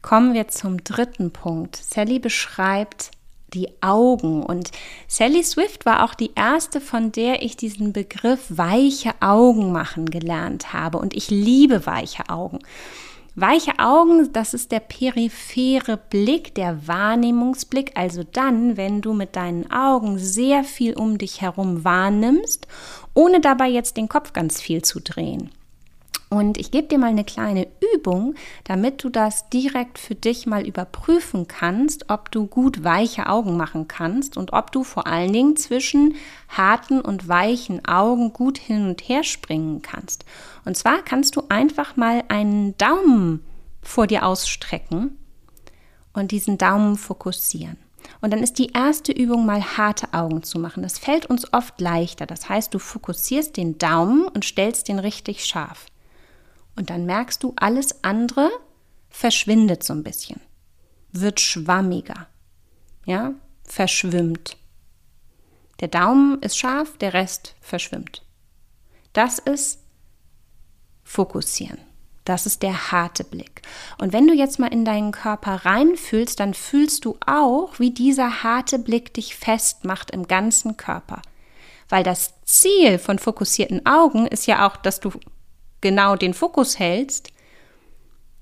Kommen 0.00 0.34
wir 0.34 0.48
zum 0.48 0.82
dritten 0.82 1.32
Punkt. 1.32 1.76
Sally 1.76 2.18
beschreibt 2.18 3.12
die 3.54 3.82
Augen 3.82 4.42
und 4.42 4.70
Sally 5.06 5.44
Swift 5.44 5.86
war 5.86 6.04
auch 6.04 6.14
die 6.14 6.32
erste, 6.34 6.80
von 6.80 7.12
der 7.12 7.42
ich 7.42 7.56
diesen 7.56 7.92
Begriff 7.92 8.46
weiche 8.48 9.12
Augen 9.20 9.72
machen 9.72 10.06
gelernt 10.06 10.72
habe 10.72 10.98
und 10.98 11.14
ich 11.14 11.30
liebe 11.30 11.86
weiche 11.86 12.28
Augen. 12.28 12.58
Weiche 13.34 13.78
Augen, 13.78 14.30
das 14.34 14.52
ist 14.52 14.72
der 14.72 14.80
periphere 14.80 15.96
Blick, 15.96 16.54
der 16.54 16.86
Wahrnehmungsblick, 16.86 17.92
also 17.94 18.24
dann, 18.24 18.76
wenn 18.76 19.00
du 19.00 19.14
mit 19.14 19.36
deinen 19.36 19.70
Augen 19.72 20.18
sehr 20.18 20.64
viel 20.64 20.92
um 20.94 21.16
dich 21.16 21.40
herum 21.40 21.82
wahrnimmst, 21.82 22.66
ohne 23.14 23.40
dabei 23.40 23.68
jetzt 23.68 23.96
den 23.96 24.10
Kopf 24.10 24.34
ganz 24.34 24.60
viel 24.60 24.82
zu 24.82 25.00
drehen. 25.00 25.50
Und 26.32 26.56
ich 26.56 26.70
gebe 26.70 26.88
dir 26.88 26.96
mal 26.96 27.10
eine 27.10 27.24
kleine 27.24 27.68
Übung, 27.94 28.36
damit 28.64 29.04
du 29.04 29.10
das 29.10 29.50
direkt 29.50 29.98
für 29.98 30.14
dich 30.14 30.46
mal 30.46 30.66
überprüfen 30.66 31.46
kannst, 31.46 32.08
ob 32.08 32.30
du 32.30 32.46
gut 32.46 32.82
weiche 32.82 33.26
Augen 33.26 33.58
machen 33.58 33.86
kannst 33.86 34.38
und 34.38 34.54
ob 34.54 34.72
du 34.72 34.82
vor 34.82 35.06
allen 35.06 35.34
Dingen 35.34 35.56
zwischen 35.56 36.14
harten 36.48 37.02
und 37.02 37.28
weichen 37.28 37.84
Augen 37.84 38.32
gut 38.32 38.56
hin 38.56 38.88
und 38.88 39.06
her 39.06 39.24
springen 39.24 39.82
kannst. 39.82 40.24
Und 40.64 40.74
zwar 40.74 41.02
kannst 41.02 41.36
du 41.36 41.42
einfach 41.50 41.98
mal 41.98 42.24
einen 42.28 42.78
Daumen 42.78 43.44
vor 43.82 44.06
dir 44.06 44.24
ausstrecken 44.24 45.18
und 46.14 46.30
diesen 46.30 46.56
Daumen 46.56 46.96
fokussieren. 46.96 47.76
Und 48.22 48.32
dann 48.32 48.42
ist 48.42 48.58
die 48.58 48.72
erste 48.72 49.12
Übung 49.12 49.44
mal 49.44 49.76
harte 49.76 50.14
Augen 50.14 50.42
zu 50.42 50.58
machen. 50.58 50.82
Das 50.82 50.98
fällt 50.98 51.26
uns 51.26 51.52
oft 51.52 51.78
leichter. 51.78 52.24
Das 52.24 52.48
heißt, 52.48 52.72
du 52.72 52.78
fokussierst 52.78 53.54
den 53.58 53.76
Daumen 53.76 54.26
und 54.28 54.46
stellst 54.46 54.88
den 54.88 54.98
richtig 54.98 55.44
scharf. 55.44 55.91
Und 56.76 56.90
dann 56.90 57.06
merkst 57.06 57.42
du, 57.42 57.52
alles 57.56 58.02
andere 58.02 58.50
verschwindet 59.08 59.82
so 59.82 59.92
ein 59.92 60.02
bisschen, 60.02 60.40
wird 61.12 61.40
schwammiger, 61.40 62.28
ja, 63.04 63.34
verschwimmt. 63.64 64.56
Der 65.80 65.88
Daumen 65.88 66.40
ist 66.40 66.56
scharf, 66.56 66.96
der 66.98 67.12
Rest 67.12 67.54
verschwimmt. 67.60 68.22
Das 69.12 69.38
ist 69.38 69.80
Fokussieren. 71.02 71.78
Das 72.24 72.46
ist 72.46 72.62
der 72.62 72.92
harte 72.92 73.24
Blick. 73.24 73.62
Und 73.98 74.12
wenn 74.12 74.28
du 74.28 74.32
jetzt 74.32 74.58
mal 74.58 74.72
in 74.72 74.84
deinen 74.84 75.10
Körper 75.10 75.64
reinfühlst, 75.64 76.38
dann 76.38 76.54
fühlst 76.54 77.04
du 77.04 77.18
auch, 77.26 77.80
wie 77.80 77.90
dieser 77.90 78.44
harte 78.44 78.78
Blick 78.78 79.12
dich 79.14 79.34
festmacht 79.34 80.12
im 80.12 80.28
ganzen 80.28 80.76
Körper. 80.76 81.20
Weil 81.88 82.04
das 82.04 82.34
Ziel 82.44 82.98
von 82.98 83.18
fokussierten 83.18 83.84
Augen 83.86 84.26
ist 84.26 84.46
ja 84.46 84.66
auch, 84.66 84.76
dass 84.76 85.00
du 85.00 85.10
genau 85.82 86.16
den 86.16 86.32
Fokus 86.32 86.78
hältst, 86.78 87.32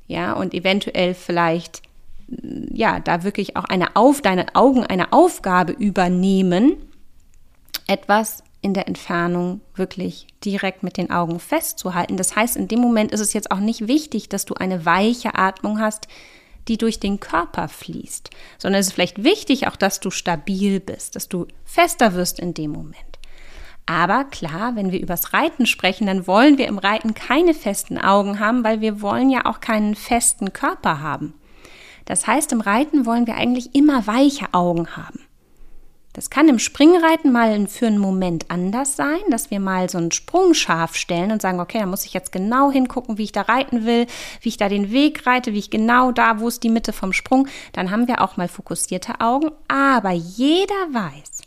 ja, 0.07 0.33
und 0.33 0.55
eventuell 0.55 1.14
vielleicht, 1.14 1.83
ja, 2.29 3.00
da 3.00 3.24
wirklich 3.24 3.57
auch 3.57 3.64
eine 3.64 3.96
auf, 3.96 4.22
deine 4.22 4.55
Augen 4.55 4.85
eine 4.85 5.12
Aufgabe 5.12 5.72
übernehmen, 5.72 6.76
etwas 7.87 8.44
in 8.62 8.74
der 8.74 8.88
Entfernung 8.88 9.61
wirklich 9.74 10.26
direkt 10.44 10.83
mit 10.83 10.96
den 10.96 11.11
Augen 11.11 11.40
festzuhalten. 11.40 12.16
Das 12.16 12.37
heißt, 12.37 12.57
in 12.57 12.68
dem 12.68 12.81
Moment 12.81 13.12
ist 13.12 13.20
es 13.20 13.33
jetzt 13.33 13.50
auch 13.50 13.59
nicht 13.59 13.88
wichtig, 13.88 14.29
dass 14.29 14.44
du 14.44 14.55
eine 14.55 14.85
weiche 14.85 15.35
Atmung 15.35 15.81
hast, 15.81 16.09
die 16.68 16.76
durch 16.76 17.00
den 17.00 17.20
Körper 17.20 17.68
fließt, 17.68 18.31
sondern 18.59 18.81
es 18.81 18.88
ist 18.88 18.92
vielleicht 18.92 19.24
wichtig 19.24 19.66
auch, 19.66 19.76
dass 19.76 20.00
du 20.00 20.11
stabil 20.11 20.79
bist, 20.79 21.16
dass 21.16 21.29
du 21.29 21.46
fester 21.64 22.14
wirst 22.14 22.38
in 22.38 22.55
dem 22.55 22.70
Moment. 22.70 23.10
Aber 23.87 24.25
klar, 24.25 24.77
wenn 24.77 24.93
wir 24.93 25.01
übers 25.01 25.33
Reiten 25.33 25.66
sprechen, 25.66 26.07
dann 26.07 26.27
wollen 26.27 26.59
wir 26.59 26.69
im 26.69 26.79
Reiten 26.79 27.14
keine 27.14 27.55
festen 27.55 27.99
Augen 27.99 28.38
haben, 28.38 28.62
weil 28.62 28.81
wir 28.81 29.03
wollen 29.03 29.31
ja 29.31 29.47
auch 29.47 29.61
keinen 29.61 29.95
festen 29.95 30.53
Körper 30.53 31.01
haben. 31.01 31.35
Das 32.05 32.27
heißt, 32.27 32.53
im 32.53 32.61
Reiten 32.61 33.07
wollen 33.07 33.27
wir 33.27 33.35
eigentlich 33.35 33.75
immer 33.75 34.07
weiche 34.07 34.53
Augen 34.53 34.97
haben. 34.97 35.21
Das 36.12 36.29
kann 36.29 36.49
im 36.49 36.59
Springreiten 36.59 37.31
mal 37.31 37.69
für 37.69 37.87
einen 37.87 37.99
Moment 37.99 38.51
anders 38.51 38.97
sein, 38.97 39.21
dass 39.31 39.53
wir 39.53 39.61
mal 39.61 39.88
so 39.88 39.99
einen 39.99 40.11
Sprung 40.11 40.55
scharf 40.55 40.97
stellen 40.97 41.31
und 41.31 41.40
sagen, 41.40 41.61
okay, 41.61 41.79
da 41.79 41.87
muss 41.87 42.05
ich 42.05 42.12
jetzt 42.12 42.33
genau 42.33 42.73
hingucken, 42.73 43.16
wie 43.16 43.25
ich 43.25 43.33
da 43.33 43.43
reiten 43.43 43.87
will, 43.87 44.07
wie 44.40 44.49
ich 44.49 44.57
da 44.57 44.69
den 44.69 44.90
Weg 44.90 45.25
reite, 45.25 45.53
wie 45.53 45.61
ich 45.61 45.71
genau 45.71 46.11
da, 46.11 46.40
wo 46.40 46.49
ist 46.49 46.64
die 46.64 46.69
Mitte 46.69 46.93
vom 46.93 47.12
Sprung. 47.12 47.47
Dann 47.73 47.93
haben 47.93 48.09
wir 48.09 48.23
auch 48.23 48.37
mal 48.37 48.49
fokussierte 48.49 49.21
Augen. 49.21 49.53
Aber 49.69 50.11
jeder 50.11 50.75
weiß, 50.90 51.43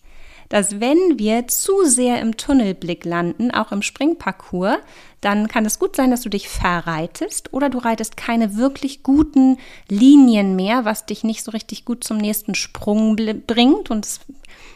dass 0.53 0.79
wenn 0.79 1.17
wir 1.17 1.47
zu 1.47 1.83
sehr 1.83 2.21
im 2.21 2.37
Tunnelblick 2.37 3.05
landen, 3.05 3.49
auch 3.49 3.71
im 3.71 3.81
Springparcours, 3.81 4.77
dann 5.19 5.47
kann 5.47 5.65
es 5.65 5.79
gut 5.79 5.95
sein, 5.95 6.11
dass 6.11 6.21
du 6.21 6.29
dich 6.29 6.47
verreitest 6.47 7.51
oder 7.53 7.71
du 7.71 7.79
reitest 7.79 8.17
keine 8.17 8.55
wirklich 8.55 9.01
guten 9.01 9.57
Linien 9.89 10.55
mehr, 10.55 10.85
was 10.85 11.07
dich 11.07 11.23
nicht 11.23 11.43
so 11.43 11.49
richtig 11.49 11.85
gut 11.85 12.03
zum 12.03 12.17
nächsten 12.17 12.53
Sprung 12.53 13.15
bringt 13.47 13.89
und 13.89 14.05
es 14.05 14.19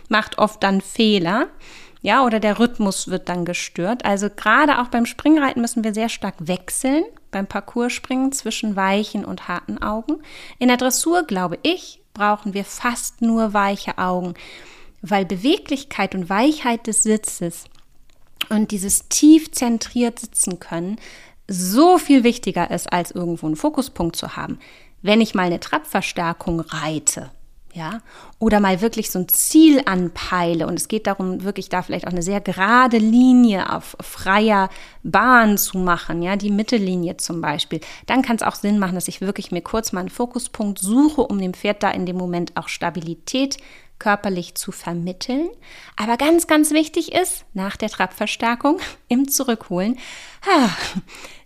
macht 0.09 0.39
oft 0.39 0.63
dann 0.63 0.81
Fehler. 0.81 1.45
Ja, 2.01 2.25
oder 2.25 2.39
der 2.39 2.57
Rhythmus 2.57 3.09
wird 3.09 3.29
dann 3.29 3.45
gestört. 3.45 4.03
Also 4.03 4.31
gerade 4.31 4.81
auch 4.81 4.87
beim 4.87 5.05
Springreiten 5.05 5.61
müssen 5.61 5.83
wir 5.83 5.93
sehr 5.93 6.09
stark 6.09 6.37
wechseln, 6.39 7.03
beim 7.29 7.45
Parcourspringen 7.45 8.31
zwischen 8.31 8.75
weichen 8.75 9.23
und 9.23 9.47
harten 9.47 9.79
Augen. 9.79 10.23
In 10.57 10.69
der 10.69 10.77
Dressur, 10.77 11.21
glaube 11.21 11.59
ich, 11.61 12.01
brauchen 12.15 12.55
wir 12.55 12.65
fast 12.65 13.21
nur 13.21 13.53
weiche 13.53 13.99
Augen 13.99 14.33
weil 15.09 15.25
Beweglichkeit 15.25 16.15
und 16.15 16.29
Weichheit 16.29 16.87
des 16.87 17.03
Sitzes 17.03 17.65
und 18.49 18.71
dieses 18.71 19.07
tief 19.09 19.51
zentriert 19.51 20.19
sitzen 20.19 20.59
können 20.59 20.97
so 21.47 21.97
viel 21.97 22.23
wichtiger 22.23 22.69
ist, 22.71 22.91
als 22.91 23.11
irgendwo 23.11 23.45
einen 23.45 23.55
Fokuspunkt 23.55 24.15
zu 24.15 24.35
haben. 24.35 24.59
Wenn 25.01 25.21
ich 25.21 25.33
mal 25.33 25.43
eine 25.43 25.59
Trappverstärkung 25.59 26.59
reite, 26.59 27.31
ja, 27.73 28.01
oder 28.39 28.59
mal 28.59 28.81
wirklich 28.81 29.11
so 29.11 29.19
ein 29.19 29.27
Ziel 29.27 29.83
anpeile 29.85 30.65
und 30.65 30.73
es 30.73 30.87
geht 30.87 31.05
darum, 31.05 31.43
wirklich 31.43 31.69
da 31.69 31.83
vielleicht 31.83 32.07
auch 32.07 32.11
eine 32.11 32.23
sehr 32.23 32.41
gerade 32.41 32.97
Linie 32.97 33.71
auf 33.71 33.95
freier 34.01 34.69
Bahn 35.03 35.59
zu 35.59 35.77
machen, 35.77 36.23
ja, 36.23 36.35
die 36.35 36.49
Mittellinie 36.49 37.17
zum 37.17 37.39
Beispiel, 37.39 37.79
dann 38.07 38.23
kann 38.23 38.37
es 38.37 38.41
auch 38.41 38.55
Sinn 38.55 38.79
machen, 38.79 38.95
dass 38.95 39.07
ich 39.07 39.21
wirklich 39.21 39.51
mir 39.51 39.61
kurz 39.61 39.91
mal 39.91 40.01
einen 40.01 40.09
Fokuspunkt 40.09 40.79
suche, 40.79 41.21
um 41.21 41.39
dem 41.39 41.53
Pferd 41.53 41.83
da 41.83 41.91
in 41.91 42.07
dem 42.07 42.17
Moment 42.17 42.57
auch 42.57 42.67
Stabilität 42.67 43.57
körperlich 43.99 44.55
zu 44.55 44.71
vermitteln. 44.71 45.49
Aber 45.95 46.17
ganz, 46.17 46.47
ganz 46.47 46.71
wichtig 46.71 47.13
ist, 47.13 47.45
nach 47.53 47.77
der 47.77 47.89
Trabverstärkung 47.89 48.79
im 49.07 49.27
Zurückholen, 49.27 49.97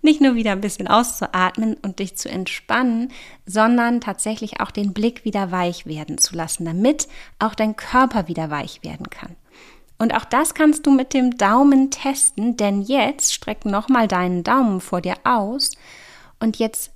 nicht 0.02 0.22
nur 0.22 0.36
wieder 0.36 0.52
ein 0.52 0.62
bisschen 0.62 0.88
auszuatmen 0.88 1.76
und 1.82 2.00
dich 2.00 2.18
zu 2.18 2.30
entspannen, 2.30 3.12
sondern 3.46 4.02
tatsächlich 4.02 4.60
auch 4.60 4.72
den 4.72 4.94
Blick 4.94 5.26
wieder 5.26 5.52
weich 5.52 5.86
werden 5.86 6.18
zu 6.18 6.36
lassen, 6.36 6.66
damit 6.66 7.08
auch 7.40 7.56
dein 7.56 7.76
Körper 7.76 8.28
wieder 8.28 8.50
weich 8.50 8.84
werden 8.84 9.10
kann. 9.10 9.36
Und 9.98 10.16
auch 10.16 10.26
das 10.26 10.56
kannst 10.56 10.88
du 10.88 10.92
mit 10.92 11.14
dem 11.14 11.38
Daumen 11.38 11.92
testen, 11.92 12.58
denn 12.58 12.82
jetzt 12.82 13.34
streck 13.36 13.66
nochmal 13.66 14.08
deinen 14.08 14.44
Daumen 14.44 14.82
vor 14.82 15.00
dir 15.00 15.16
aus 15.24 15.72
und 16.40 16.58
jetzt 16.58 16.92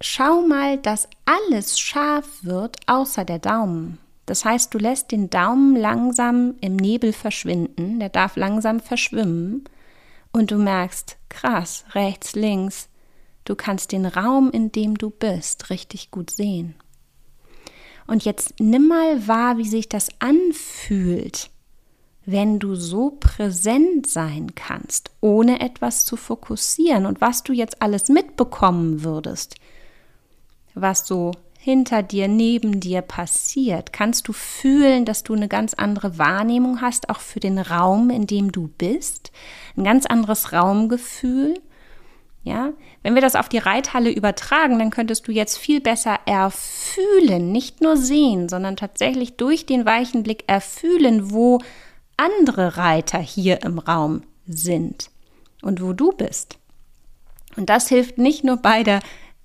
schau 0.00 0.42
mal, 0.42 0.76
dass 0.78 1.08
alles 1.24 1.78
scharf 1.78 2.26
wird 2.42 2.76
außer 2.86 3.24
der 3.24 3.38
Daumen. 3.38 3.98
Das 4.30 4.44
heißt, 4.44 4.72
du 4.72 4.78
lässt 4.78 5.10
den 5.10 5.28
Daumen 5.28 5.74
langsam 5.74 6.54
im 6.60 6.76
Nebel 6.76 7.12
verschwinden, 7.12 7.98
der 7.98 8.10
darf 8.10 8.36
langsam 8.36 8.78
verschwimmen. 8.78 9.64
Und 10.30 10.52
du 10.52 10.56
merkst, 10.56 11.16
krass, 11.28 11.84
rechts, 11.94 12.36
links, 12.36 12.88
du 13.44 13.56
kannst 13.56 13.90
den 13.90 14.06
Raum, 14.06 14.52
in 14.52 14.70
dem 14.70 14.96
du 14.96 15.10
bist, 15.10 15.70
richtig 15.70 16.12
gut 16.12 16.30
sehen. 16.30 16.76
Und 18.06 18.24
jetzt 18.24 18.54
nimm 18.60 18.86
mal 18.86 19.26
wahr, 19.26 19.58
wie 19.58 19.66
sich 19.66 19.88
das 19.88 20.10
anfühlt, 20.20 21.50
wenn 22.24 22.60
du 22.60 22.76
so 22.76 23.16
präsent 23.18 24.08
sein 24.08 24.54
kannst, 24.54 25.10
ohne 25.20 25.60
etwas 25.60 26.04
zu 26.04 26.14
fokussieren. 26.14 27.04
Und 27.04 27.20
was 27.20 27.42
du 27.42 27.52
jetzt 27.52 27.82
alles 27.82 28.08
mitbekommen 28.08 29.02
würdest, 29.02 29.56
was 30.74 31.04
so 31.04 31.32
hinter 31.62 32.02
dir, 32.02 32.26
neben 32.26 32.80
dir 32.80 33.02
passiert? 33.02 33.92
Kannst 33.92 34.26
du 34.28 34.32
fühlen, 34.32 35.04
dass 35.04 35.22
du 35.22 35.34
eine 35.34 35.46
ganz 35.46 35.74
andere 35.74 36.16
Wahrnehmung 36.16 36.80
hast, 36.80 37.10
auch 37.10 37.20
für 37.20 37.38
den 37.38 37.58
Raum, 37.58 38.08
in 38.08 38.26
dem 38.26 38.50
du 38.50 38.68
bist? 38.78 39.30
Ein 39.76 39.84
ganz 39.84 40.06
anderes 40.06 40.54
Raumgefühl? 40.54 41.60
Ja, 42.42 42.72
wenn 43.02 43.14
wir 43.14 43.20
das 43.20 43.36
auf 43.36 43.50
die 43.50 43.58
Reithalle 43.58 44.10
übertragen, 44.10 44.78
dann 44.78 44.88
könntest 44.88 45.28
du 45.28 45.32
jetzt 45.32 45.58
viel 45.58 45.82
besser 45.82 46.18
erfühlen, 46.24 47.52
nicht 47.52 47.82
nur 47.82 47.98
sehen, 47.98 48.48
sondern 48.48 48.76
tatsächlich 48.76 49.36
durch 49.36 49.66
den 49.66 49.84
weichen 49.84 50.22
Blick 50.22 50.44
erfühlen, 50.46 51.30
wo 51.30 51.58
andere 52.16 52.78
Reiter 52.78 53.18
hier 53.18 53.62
im 53.62 53.78
Raum 53.78 54.22
sind 54.46 55.10
und 55.60 55.82
wo 55.82 55.92
du 55.92 56.12
bist. 56.12 56.56
Und 57.56 57.68
das 57.68 57.88
hilft 57.88 58.16
nicht 58.16 58.44
nur 58.44 58.56
bei 58.56 58.82
der 58.82 59.00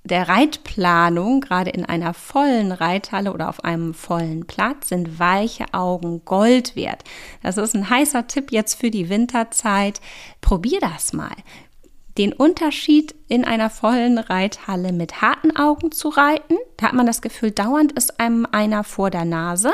der 0.06 0.30
Reitplanung, 0.30 1.42
gerade 1.42 1.72
in 1.72 1.84
einer 1.84 2.14
vollen 2.14 2.72
Reithalle 2.72 3.34
oder 3.34 3.50
auf 3.50 3.64
einem 3.64 3.96
vollen 3.96 4.46
Platz, 4.46 4.90
sind 4.90 5.20
weiche 5.20 5.66
Augen 5.74 6.24
Gold 6.26 6.76
wert. 6.76 7.04
Das 7.42 7.58
ist 7.58 7.76
ein 7.76 7.90
heißer 7.90 8.28
Tipp 8.28 8.52
jetzt 8.52 8.76
für 8.76 8.92
die 8.92 9.10
Winterzeit. 9.10 10.00
Probier 10.42 10.80
das 10.80 11.12
mal. 11.12 11.36
Den 12.20 12.34
Unterschied 12.34 13.16
in 13.28 13.46
einer 13.46 13.72
vollen 13.72 14.20
Reithalle 14.20 14.94
mit 14.94 15.22
harten 15.22 15.56
Augen 15.56 15.92
zu 15.92 16.10
reiten, 16.10 16.56
da 16.78 16.88
hat 16.88 16.94
man 16.94 17.08
das 17.08 17.22
Gefühl, 17.22 17.52
dauernd 17.52 17.92
ist 17.92 18.20
einem 18.20 18.48
einer 18.50 18.84
vor 18.84 19.10
der 19.10 19.26
Nase. 19.26 19.74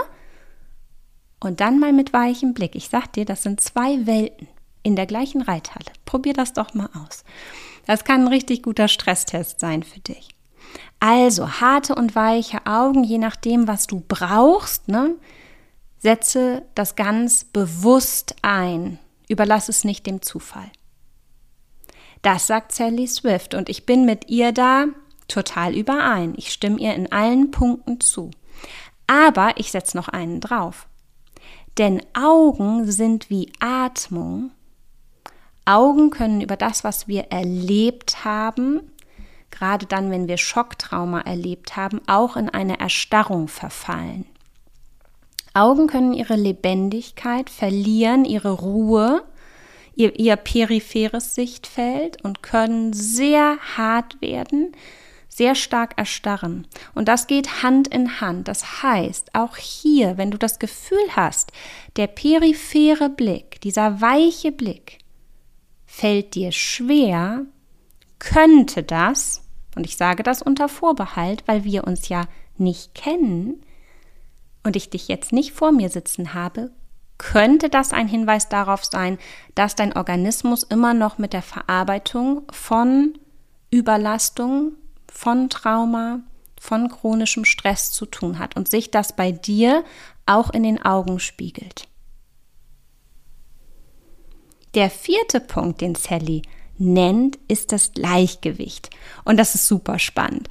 Und 1.41 1.59
dann 1.59 1.79
mal 1.79 1.91
mit 1.91 2.13
weichem 2.13 2.53
Blick. 2.53 2.75
Ich 2.75 2.87
sag 2.87 3.13
dir, 3.13 3.25
das 3.25 3.43
sind 3.43 3.59
zwei 3.59 4.05
Welten 4.05 4.47
in 4.83 4.95
der 4.95 5.05
gleichen 5.05 5.41
Reithalle. 5.41 5.91
Probier 6.05 6.33
das 6.33 6.53
doch 6.53 6.73
mal 6.73 6.89
aus. 7.05 7.23
Das 7.85 8.03
kann 8.03 8.21
ein 8.21 8.27
richtig 8.27 8.63
guter 8.63 8.87
Stresstest 8.87 9.59
sein 9.59 9.83
für 9.83 9.99
dich. 9.99 10.29
Also 10.99 11.59
harte 11.59 11.95
und 11.95 12.15
weiche 12.15 12.65
Augen, 12.65 13.03
je 13.03 13.17
nachdem, 13.17 13.67
was 13.67 13.87
du 13.87 14.03
brauchst, 14.07 14.87
ne? 14.87 15.15
setze 15.99 16.63
das 16.75 16.95
ganz 16.95 17.43
bewusst 17.43 18.35
ein. 18.41 18.99
Überlass 19.27 19.69
es 19.69 19.83
nicht 19.83 20.05
dem 20.05 20.21
Zufall. 20.21 20.71
Das 22.21 22.47
sagt 22.47 22.71
Sally 22.71 23.07
Swift 23.07 23.53
und 23.55 23.69
ich 23.69 23.85
bin 23.85 24.05
mit 24.05 24.29
ihr 24.29 24.51
da 24.51 24.85
total 25.27 25.75
überein. 25.75 26.33
Ich 26.37 26.51
stimme 26.51 26.79
ihr 26.79 26.93
in 26.93 27.11
allen 27.11 27.51
Punkten 27.51 27.99
zu. 27.99 28.31
Aber 29.07 29.53
ich 29.57 29.71
setze 29.71 29.97
noch 29.97 30.07
einen 30.07 30.39
drauf. 30.39 30.87
Denn 31.77 32.01
Augen 32.13 32.91
sind 32.91 33.29
wie 33.29 33.51
Atmung 33.59 34.51
Augen 35.71 36.09
können 36.09 36.41
über 36.41 36.57
das, 36.57 36.83
was 36.83 37.07
wir 37.07 37.31
erlebt 37.31 38.25
haben, 38.25 38.81
gerade 39.51 39.85
dann, 39.85 40.11
wenn 40.11 40.27
wir 40.27 40.37
Schocktrauma 40.37 41.21
erlebt 41.21 41.77
haben, 41.77 42.01
auch 42.07 42.35
in 42.35 42.49
eine 42.49 42.79
Erstarrung 42.81 43.47
verfallen. 43.47 44.25
Augen 45.53 45.87
können 45.87 46.13
ihre 46.13 46.35
Lebendigkeit 46.35 47.49
verlieren, 47.49 48.25
ihre 48.25 48.51
Ruhe, 48.51 49.23
ihr, 49.95 50.19
ihr 50.19 50.35
peripheres 50.35 51.35
Sichtfeld 51.35 52.21
und 52.23 52.43
können 52.43 52.91
sehr 52.91 53.57
hart 53.77 54.21
werden, 54.21 54.73
sehr 55.29 55.55
stark 55.55 55.97
erstarren. 55.97 56.67
Und 56.93 57.07
das 57.07 57.27
geht 57.27 57.63
Hand 57.63 57.87
in 57.87 58.19
Hand. 58.19 58.49
Das 58.49 58.83
heißt, 58.83 59.35
auch 59.35 59.55
hier, 59.55 60.17
wenn 60.17 60.31
du 60.31 60.37
das 60.37 60.59
Gefühl 60.59 61.15
hast, 61.15 61.53
der 61.95 62.07
periphere 62.07 63.09
Blick, 63.09 63.61
dieser 63.61 64.01
weiche 64.01 64.51
Blick, 64.51 65.00
fällt 66.01 66.33
dir 66.33 66.51
schwer, 66.51 67.45
könnte 68.17 68.81
das, 68.81 69.43
und 69.75 69.85
ich 69.85 69.97
sage 69.97 70.23
das 70.23 70.41
unter 70.41 70.67
Vorbehalt, 70.67 71.43
weil 71.45 71.63
wir 71.63 71.83
uns 71.83 72.09
ja 72.09 72.23
nicht 72.57 72.95
kennen 72.95 73.63
und 74.63 74.75
ich 74.75 74.89
dich 74.89 75.07
jetzt 75.07 75.31
nicht 75.31 75.53
vor 75.53 75.71
mir 75.71 75.89
sitzen 75.89 76.33
habe, 76.33 76.71
könnte 77.19 77.69
das 77.69 77.93
ein 77.93 78.07
Hinweis 78.07 78.49
darauf 78.49 78.83
sein, 78.83 79.19
dass 79.53 79.75
dein 79.75 79.95
Organismus 79.95 80.63
immer 80.63 80.95
noch 80.95 81.19
mit 81.19 81.33
der 81.33 81.43
Verarbeitung 81.43 82.47
von 82.51 83.19
Überlastung, 83.69 84.71
von 85.07 85.51
Trauma, 85.51 86.21
von 86.59 86.89
chronischem 86.89 87.45
Stress 87.45 87.91
zu 87.91 88.07
tun 88.07 88.39
hat 88.39 88.55
und 88.55 88.67
sich 88.67 88.89
das 88.89 89.15
bei 89.15 89.31
dir 89.31 89.83
auch 90.25 90.49
in 90.49 90.63
den 90.63 90.83
Augen 90.83 91.19
spiegelt. 91.19 91.90
Der 94.73 94.89
vierte 94.89 95.39
Punkt, 95.39 95.81
den 95.81 95.95
Sally 95.95 96.43
nennt, 96.77 97.37
ist 97.47 97.71
das 97.71 97.91
Gleichgewicht. 97.93 98.89
Und 99.23 99.37
das 99.37 99.55
ist 99.55 99.67
super 99.67 99.99
spannend, 99.99 100.47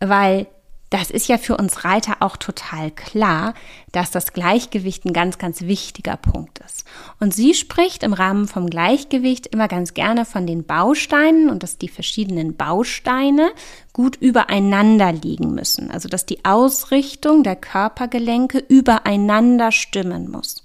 weil 0.00 0.46
das 0.90 1.12
ist 1.12 1.28
ja 1.28 1.38
für 1.38 1.56
uns 1.56 1.84
Reiter 1.84 2.16
auch 2.18 2.36
total 2.36 2.90
klar, 2.90 3.54
dass 3.92 4.10
das 4.10 4.32
Gleichgewicht 4.32 5.04
ein 5.04 5.12
ganz, 5.12 5.38
ganz 5.38 5.62
wichtiger 5.62 6.16
Punkt 6.16 6.58
ist. 6.66 6.84
Und 7.20 7.32
sie 7.32 7.54
spricht 7.54 8.02
im 8.02 8.12
Rahmen 8.12 8.48
vom 8.48 8.68
Gleichgewicht 8.68 9.46
immer 9.46 9.68
ganz 9.68 9.94
gerne 9.94 10.24
von 10.24 10.48
den 10.48 10.64
Bausteinen 10.64 11.48
und 11.48 11.62
dass 11.62 11.78
die 11.78 11.88
verschiedenen 11.88 12.56
Bausteine 12.56 13.52
gut 13.92 14.16
übereinander 14.16 15.12
liegen 15.12 15.54
müssen. 15.54 15.92
Also 15.92 16.08
dass 16.08 16.26
die 16.26 16.44
Ausrichtung 16.44 17.44
der 17.44 17.56
Körpergelenke 17.56 18.58
übereinander 18.58 19.70
stimmen 19.70 20.28
muss. 20.28 20.64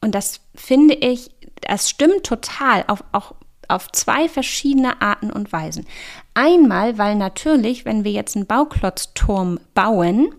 Und 0.00 0.14
das 0.14 0.40
finde 0.54 0.94
ich 0.94 1.30
das 1.62 1.88
stimmt 1.88 2.24
total, 2.24 2.84
auf, 2.88 3.04
auch 3.12 3.34
auf 3.68 3.90
zwei 3.92 4.28
verschiedene 4.28 5.00
Arten 5.00 5.30
und 5.30 5.52
Weisen. 5.52 5.86
Einmal, 6.34 6.98
weil 6.98 7.14
natürlich, 7.14 7.84
wenn 7.84 8.04
wir 8.04 8.12
jetzt 8.12 8.36
einen 8.36 8.46
Bauklotzturm 8.46 9.58
bauen, 9.74 10.34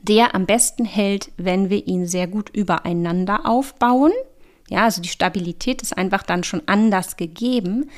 der 0.00 0.34
am 0.34 0.46
besten 0.46 0.84
hält, 0.84 1.32
wenn 1.36 1.68
wir 1.68 1.86
ihn 1.86 2.06
sehr 2.06 2.28
gut 2.28 2.48
übereinander 2.50 3.44
aufbauen. 3.44 4.12
Ja, 4.68 4.84
also 4.84 5.02
die 5.02 5.08
Stabilität 5.08 5.82
ist 5.82 5.96
einfach 5.96 6.22
dann 6.22 6.44
schon 6.44 6.62
anders 6.66 7.16
gegeben. 7.16 7.90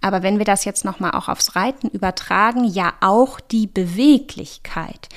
Aber 0.00 0.22
wenn 0.22 0.38
wir 0.38 0.44
das 0.44 0.64
jetzt 0.64 0.84
nochmal 0.84 1.12
auch 1.12 1.28
aufs 1.28 1.56
Reiten 1.56 1.88
übertragen, 1.88 2.64
ja 2.64 2.92
auch 3.00 3.40
die 3.40 3.66
Beweglichkeit. 3.66 5.08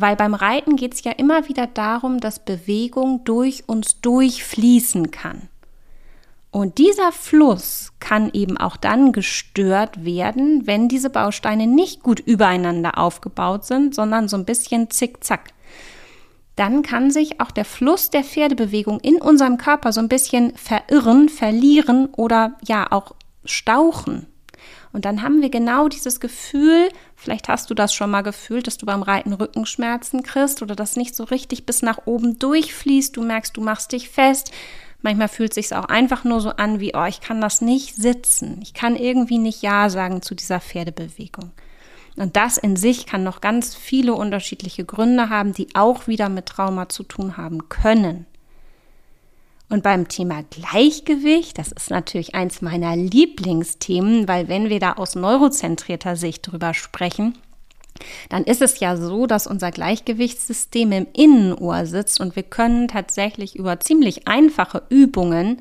Weil 0.00 0.14
beim 0.14 0.34
Reiten 0.34 0.76
geht 0.76 0.94
es 0.94 1.02
ja 1.02 1.12
immer 1.12 1.48
wieder 1.48 1.66
darum, 1.66 2.20
dass 2.20 2.38
Bewegung 2.38 3.24
durch 3.24 3.64
uns 3.66 4.00
durchfließen 4.00 5.10
kann. 5.10 5.48
Und 6.50 6.78
dieser 6.78 7.12
Fluss 7.12 7.92
kann 7.98 8.30
eben 8.32 8.56
auch 8.56 8.76
dann 8.76 9.12
gestört 9.12 10.04
werden, 10.04 10.66
wenn 10.66 10.88
diese 10.88 11.10
Bausteine 11.10 11.66
nicht 11.66 12.02
gut 12.02 12.20
übereinander 12.20 12.96
aufgebaut 12.96 13.64
sind, 13.64 13.94
sondern 13.94 14.28
so 14.28 14.36
ein 14.36 14.44
bisschen 14.44 14.88
zickzack. 14.88 15.50
Dann 16.56 16.82
kann 16.82 17.10
sich 17.10 17.40
auch 17.40 17.50
der 17.50 17.64
Fluss 17.64 18.10
der 18.10 18.24
Pferdebewegung 18.24 19.00
in 19.00 19.20
unserem 19.20 19.58
Körper 19.58 19.92
so 19.92 20.00
ein 20.00 20.08
bisschen 20.08 20.54
verirren, 20.56 21.28
verlieren 21.28 22.06
oder 22.16 22.54
ja 22.66 22.90
auch 22.90 23.14
stauchen. 23.44 24.26
Und 24.92 25.04
dann 25.04 25.22
haben 25.22 25.42
wir 25.42 25.50
genau 25.50 25.88
dieses 25.88 26.20
Gefühl, 26.20 26.88
vielleicht 27.14 27.48
hast 27.48 27.70
du 27.70 27.74
das 27.74 27.92
schon 27.92 28.10
mal 28.10 28.22
gefühlt, 28.22 28.66
dass 28.66 28.78
du 28.78 28.86
beim 28.86 29.02
Reiten 29.02 29.32
Rückenschmerzen 29.32 30.22
kriegst 30.22 30.62
oder 30.62 30.74
das 30.74 30.96
nicht 30.96 31.14
so 31.14 31.24
richtig 31.24 31.66
bis 31.66 31.82
nach 31.82 32.06
oben 32.06 32.38
durchfließt. 32.38 33.16
Du 33.16 33.22
merkst, 33.22 33.56
du 33.56 33.60
machst 33.60 33.92
dich 33.92 34.08
fest. 34.08 34.52
Manchmal 35.02 35.28
fühlt 35.28 35.50
es 35.50 35.54
sich 35.66 35.76
auch 35.76 35.84
einfach 35.84 36.24
nur 36.24 36.40
so 36.40 36.50
an 36.50 36.80
wie, 36.80 36.92
oh, 36.94 37.04
ich 37.04 37.20
kann 37.20 37.40
das 37.40 37.60
nicht 37.60 37.94
sitzen. 37.94 38.60
Ich 38.62 38.74
kann 38.74 38.96
irgendwie 38.96 39.38
nicht 39.38 39.62
Ja 39.62 39.90
sagen 39.90 40.22
zu 40.22 40.34
dieser 40.34 40.60
Pferdebewegung. 40.60 41.52
Und 42.16 42.34
das 42.36 42.58
in 42.58 42.74
sich 42.74 43.06
kann 43.06 43.22
noch 43.22 43.40
ganz 43.40 43.76
viele 43.76 44.14
unterschiedliche 44.14 44.84
Gründe 44.84 45.28
haben, 45.28 45.52
die 45.52 45.68
auch 45.74 46.08
wieder 46.08 46.28
mit 46.28 46.46
Trauma 46.46 46.88
zu 46.88 47.04
tun 47.04 47.36
haben 47.36 47.68
können. 47.68 48.26
Und 49.70 49.82
beim 49.82 50.08
Thema 50.08 50.44
Gleichgewicht, 50.44 51.58
das 51.58 51.72
ist 51.72 51.90
natürlich 51.90 52.34
eins 52.34 52.62
meiner 52.62 52.96
Lieblingsthemen, 52.96 54.26
weil 54.26 54.48
wenn 54.48 54.70
wir 54.70 54.80
da 54.80 54.94
aus 54.94 55.14
neurozentrierter 55.14 56.16
Sicht 56.16 56.50
drüber 56.50 56.72
sprechen, 56.72 57.36
dann 58.30 58.44
ist 58.44 58.62
es 58.62 58.80
ja 58.80 58.96
so, 58.96 59.26
dass 59.26 59.46
unser 59.46 59.70
Gleichgewichtssystem 59.70 60.92
im 60.92 61.06
Innenohr 61.12 61.84
sitzt 61.84 62.20
und 62.20 62.36
wir 62.36 62.44
können 62.44 62.88
tatsächlich 62.88 63.56
über 63.56 63.80
ziemlich 63.80 64.26
einfache 64.26 64.84
Übungen 64.88 65.60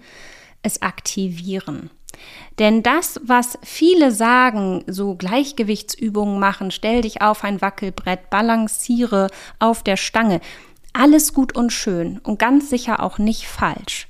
es 0.61 0.81
aktivieren. 0.81 1.89
Denn 2.59 2.81
das, 2.81 3.19
was 3.23 3.59
viele 3.61 4.11
sagen, 4.11 4.83
so 4.87 5.15
Gleichgewichtsübungen 5.15 6.39
machen, 6.39 6.71
stell 6.71 7.01
dich 7.01 7.21
auf 7.21 7.43
ein 7.43 7.61
Wackelbrett, 7.61 8.29
balanciere 8.29 9.29
auf 9.59 9.83
der 9.83 9.97
Stange, 9.97 10.41
alles 10.97 11.33
gut 11.33 11.55
und 11.55 11.71
schön 11.71 12.19
und 12.23 12.39
ganz 12.39 12.69
sicher 12.69 13.01
auch 13.01 13.17
nicht 13.17 13.47
falsch 13.47 14.07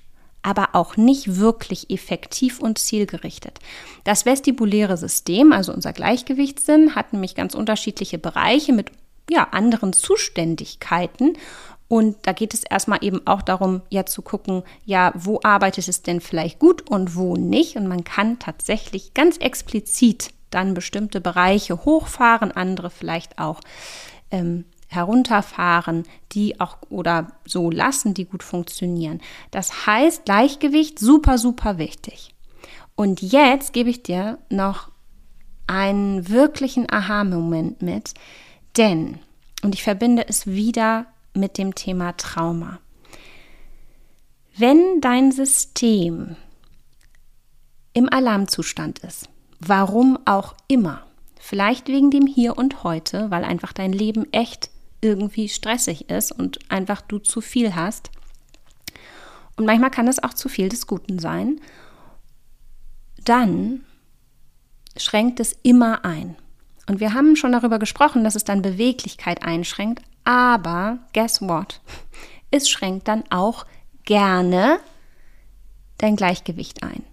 aber 0.47 0.69
auch 0.73 0.95
nicht 0.95 1.39
wirklich 1.39 1.89
effektiv 1.89 2.61
und 2.61 2.77
zielgerichtet. 2.77 3.59
Das 4.05 4.25
vestibuläre 4.25 4.95
System, 4.95 5.51
also 5.51 5.73
unser 5.73 5.91
Gleichgewichtssinn, 5.91 6.95
hat 6.95 7.11
nämlich 7.11 7.35
ganz 7.35 7.53
unterschiedliche 7.53 8.17
Bereiche 8.17 8.71
mit 8.71 8.91
ja, 9.29 9.49
anderen 9.51 9.91
Zuständigkeiten. 9.91 11.33
Und 11.89 12.15
da 12.21 12.31
geht 12.31 12.53
es 12.53 12.63
erstmal 12.63 12.99
eben 13.01 13.27
auch 13.27 13.41
darum, 13.41 13.81
ja 13.89 14.05
zu 14.05 14.21
gucken, 14.21 14.63
ja, 14.85 15.11
wo 15.15 15.41
arbeitet 15.43 15.89
es 15.89 16.01
denn 16.01 16.21
vielleicht 16.21 16.59
gut 16.59 16.89
und 16.89 17.17
wo 17.17 17.35
nicht. 17.35 17.75
Und 17.75 17.87
man 17.87 18.05
kann 18.05 18.39
tatsächlich 18.39 19.13
ganz 19.13 19.35
explizit 19.37 20.29
dann 20.49 20.73
bestimmte 20.73 21.19
Bereiche 21.19 21.83
hochfahren, 21.83 22.53
andere 22.53 22.89
vielleicht 22.89 23.37
auch 23.37 23.59
ähm, 24.31 24.63
herunterfahren, 24.87 26.03
die 26.31 26.59
auch 26.59 26.77
oder 26.89 27.33
so 27.45 27.69
lassen, 27.69 28.13
die 28.13 28.25
gut 28.25 28.43
funktionieren. 28.43 29.21
Das 29.51 29.85
heißt, 29.85 30.25
Gleichgewicht 30.25 30.99
super, 30.99 31.37
super 31.37 31.77
wichtig. 31.77 32.33
Und 32.95 33.21
jetzt 33.21 33.73
gebe 33.73 33.89
ich 33.89 34.01
dir 34.01 34.39
noch 34.49 34.89
einen 35.67 36.29
wirklichen 36.29 36.91
Aha-Moment 36.91 37.81
mit, 37.81 38.13
denn, 38.77 39.19
und 39.61 39.75
ich 39.75 39.83
verbinde 39.83 40.27
es 40.27 40.47
wieder 40.47 41.05
mit 41.33 41.57
dem 41.57 41.75
Thema 41.75 42.15
Trauma. 42.15 42.79
Wenn 44.55 45.01
dein 45.01 45.31
System 45.31 46.35
im 47.93 48.11
Alarmzustand 48.11 48.99
ist, 48.99 49.29
warum 49.59 50.17
auch 50.25 50.55
immer, 50.67 51.05
vielleicht 51.39 51.87
wegen 51.87 52.09
dem 52.09 52.25
Hier 52.25 52.57
und 52.57 52.83
Heute, 52.83 53.29
weil 53.29 53.43
einfach 53.43 53.73
dein 53.73 53.93
Leben 53.93 54.31
echt 54.31 54.69
irgendwie 55.01 55.49
stressig 55.49 56.09
ist 56.09 56.31
und 56.31 56.59
einfach 56.69 57.01
du 57.01 57.19
zu 57.19 57.41
viel 57.41 57.75
hast. 57.75 58.09
Und 59.55 59.65
manchmal 59.65 59.91
kann 59.91 60.07
es 60.07 60.21
auch 60.23 60.33
zu 60.33 60.49
viel 60.49 60.69
des 60.69 60.87
Guten 60.87 61.19
sein. 61.19 61.59
Dann 63.23 63.83
schränkt 64.95 65.39
es 65.39 65.55
immer 65.63 66.05
ein. 66.05 66.35
Und 66.87 66.99
wir 66.99 67.13
haben 67.13 67.35
schon 67.35 67.51
darüber 67.51 67.79
gesprochen, 67.79 68.23
dass 68.23 68.35
es 68.35 68.45
dann 68.45 68.61
Beweglichkeit 68.61 69.43
einschränkt, 69.43 70.03
aber 70.23 70.99
guess 71.13 71.41
what? 71.41 71.81
Es 72.49 72.69
schränkt 72.69 73.09
dann 73.09 73.25
auch 73.29 73.65
gerne 74.05 74.79
dein 75.97 76.15
Gleichgewicht 76.15 76.81
ein. 76.81 77.03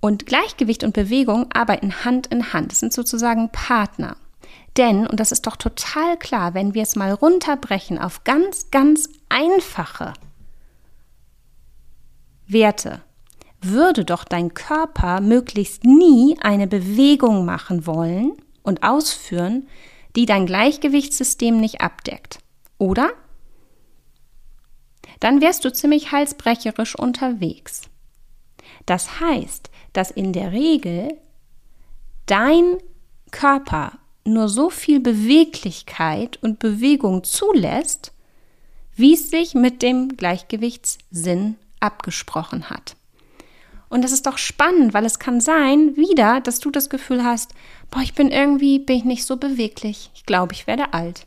Und 0.00 0.24
Gleichgewicht 0.24 0.82
und 0.82 0.94
Bewegung 0.94 1.52
arbeiten 1.52 2.06
Hand 2.06 2.28
in 2.28 2.54
Hand. 2.54 2.72
Das 2.72 2.80
sind 2.80 2.94
sozusagen 2.94 3.50
Partner. 3.50 4.16
Denn, 4.76 5.06
und 5.06 5.20
das 5.20 5.32
ist 5.32 5.46
doch 5.46 5.56
total 5.56 6.16
klar, 6.16 6.54
wenn 6.54 6.74
wir 6.74 6.82
es 6.82 6.96
mal 6.96 7.12
runterbrechen 7.12 7.98
auf 7.98 8.24
ganz, 8.24 8.70
ganz 8.70 9.08
einfache 9.28 10.14
Werte, 12.46 13.02
würde 13.60 14.04
doch 14.04 14.24
dein 14.24 14.54
Körper 14.54 15.20
möglichst 15.20 15.84
nie 15.84 16.36
eine 16.40 16.66
Bewegung 16.66 17.44
machen 17.44 17.86
wollen 17.86 18.32
und 18.62 18.82
ausführen, 18.82 19.68
die 20.16 20.26
dein 20.26 20.46
Gleichgewichtssystem 20.46 21.58
nicht 21.58 21.80
abdeckt. 21.80 22.38
Oder? 22.78 23.10
Dann 25.20 25.40
wärst 25.40 25.64
du 25.64 25.72
ziemlich 25.72 26.12
halsbrecherisch 26.12 26.98
unterwegs. 26.98 27.82
Das 28.86 29.20
heißt, 29.20 29.70
dass 29.92 30.10
in 30.10 30.32
der 30.32 30.52
Regel 30.52 31.16
dein 32.26 32.78
Körper 33.30 33.92
nur 34.24 34.48
so 34.48 34.70
viel 34.70 35.00
Beweglichkeit 35.00 36.38
und 36.42 36.58
Bewegung 36.58 37.24
zulässt, 37.24 38.12
wie 38.94 39.14
es 39.14 39.30
sich 39.30 39.54
mit 39.54 39.82
dem 39.82 40.16
Gleichgewichtssinn 40.16 41.56
abgesprochen 41.80 42.70
hat. 42.70 42.96
Und 43.88 44.02
das 44.02 44.12
ist 44.12 44.26
doch 44.26 44.38
spannend, 44.38 44.94
weil 44.94 45.04
es 45.04 45.18
kann 45.18 45.40
sein, 45.40 45.96
wieder, 45.96 46.40
dass 46.40 46.60
du 46.60 46.70
das 46.70 46.88
Gefühl 46.88 47.24
hast, 47.24 47.52
boah, 47.90 48.00
ich 48.00 48.14
bin 48.14 48.30
irgendwie, 48.30 48.78
bin 48.78 48.96
ich 48.96 49.04
nicht 49.04 49.26
so 49.26 49.36
beweglich. 49.36 50.10
Ich 50.14 50.24
glaube, 50.24 50.54
ich 50.54 50.66
werde 50.66 50.94
alt. 50.94 51.26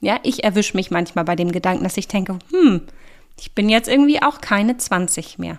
Ja, 0.00 0.20
ich 0.22 0.44
erwische 0.44 0.76
mich 0.76 0.90
manchmal 0.90 1.24
bei 1.24 1.34
dem 1.34 1.50
Gedanken, 1.50 1.84
dass 1.84 1.96
ich 1.96 2.08
denke, 2.08 2.38
hm, 2.50 2.82
ich 3.40 3.54
bin 3.54 3.70
jetzt 3.70 3.88
irgendwie 3.88 4.22
auch 4.22 4.42
keine 4.42 4.76
20 4.76 5.38
mehr. 5.38 5.58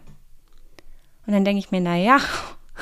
Und 1.26 1.34
dann 1.34 1.46
denke 1.46 1.60
ich 1.60 1.72
mir, 1.72 1.82
na 1.82 1.96
ja, 1.96 2.20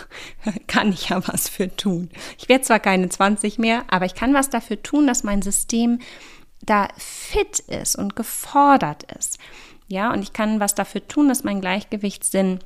kann 0.68 0.92
ich 0.92 1.10
ja 1.10 1.22
was 1.28 1.50
für 1.50 1.76
tun. 1.76 2.10
Ich 2.38 2.50
werde 2.50 2.64
zwar 2.64 2.80
keine 2.80 3.10
20 3.10 3.60
mehr, 3.60 3.84
aber 3.90 4.06
ich 4.06 4.16
kann 4.16 4.34
was 4.34 4.50
dafür 4.50 4.82
tun, 4.82 5.08
dass 5.08 5.24
mein 5.24 5.42
System 5.42 6.00
da 6.62 6.88
fit 6.98 7.60
ist 7.60 7.96
und 7.96 8.16
gefordert 8.16 9.04
ist. 9.18 9.38
Ja, 9.88 10.12
und 10.14 10.24
ich 10.24 10.34
kann 10.34 10.60
was 10.60 10.76
dafür 10.76 11.08
tun, 11.08 11.28
dass 11.28 11.44
mein 11.44 11.62
Gleichgewichtssinn 11.62 12.60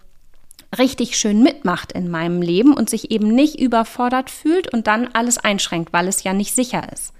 richtig 0.77 1.17
schön 1.17 1.41
mitmacht 1.41 1.91
in 1.91 2.09
meinem 2.09 2.41
Leben 2.41 2.73
und 2.73 2.89
sich 2.89 3.11
eben 3.11 3.29
nicht 3.29 3.59
überfordert 3.59 4.29
fühlt 4.29 4.71
und 4.73 4.87
dann 4.87 5.07
alles 5.13 5.37
einschränkt, 5.37 5.93
weil 5.93 6.07
es 6.07 6.23
ja 6.23 6.33
nicht 6.33 6.53
sicher 6.53 6.91
ist. 6.91 7.13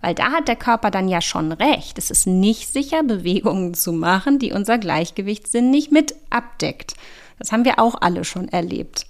Weil 0.00 0.14
da 0.14 0.32
hat 0.32 0.48
der 0.48 0.56
Körper 0.56 0.90
dann 0.90 1.08
ja 1.08 1.20
schon 1.20 1.52
recht. 1.52 1.98
Es 1.98 2.10
ist 2.10 2.26
nicht 2.26 2.68
sicher, 2.68 3.02
Bewegungen 3.02 3.74
zu 3.74 3.92
machen, 3.92 4.38
die 4.38 4.52
unser 4.52 4.78
Gleichgewichtssinn 4.78 5.70
nicht 5.70 5.92
mit 5.92 6.14
abdeckt. 6.30 6.94
Das 7.38 7.52
haben 7.52 7.64
wir 7.64 7.78
auch 7.78 7.96
alle 8.00 8.24
schon 8.24 8.48
erlebt. 8.48 9.06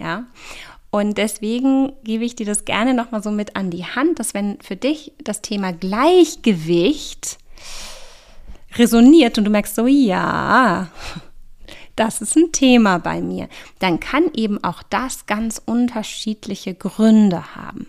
Ja. 0.00 0.24
Und 0.90 1.18
deswegen 1.18 1.92
gebe 2.02 2.24
ich 2.24 2.34
dir 2.34 2.46
das 2.46 2.64
gerne 2.64 2.94
nochmal 2.94 3.22
so 3.22 3.30
mit 3.30 3.54
an 3.54 3.70
die 3.70 3.84
Hand, 3.84 4.18
dass 4.18 4.34
wenn 4.34 4.60
für 4.60 4.74
dich 4.74 5.12
das 5.22 5.40
Thema 5.40 5.72
Gleichgewicht 5.72 7.38
resoniert 8.76 9.38
und 9.38 9.44
du 9.44 9.50
merkst 9.50 9.76
so, 9.76 9.86
ja, 9.86 10.88
das 11.94 12.20
ist 12.20 12.36
ein 12.36 12.50
Thema 12.50 12.98
bei 12.98 13.20
mir, 13.20 13.48
dann 13.78 14.00
kann 14.00 14.30
eben 14.34 14.62
auch 14.64 14.82
das 14.82 15.26
ganz 15.26 15.62
unterschiedliche 15.64 16.74
Gründe 16.74 17.54
haben. 17.54 17.86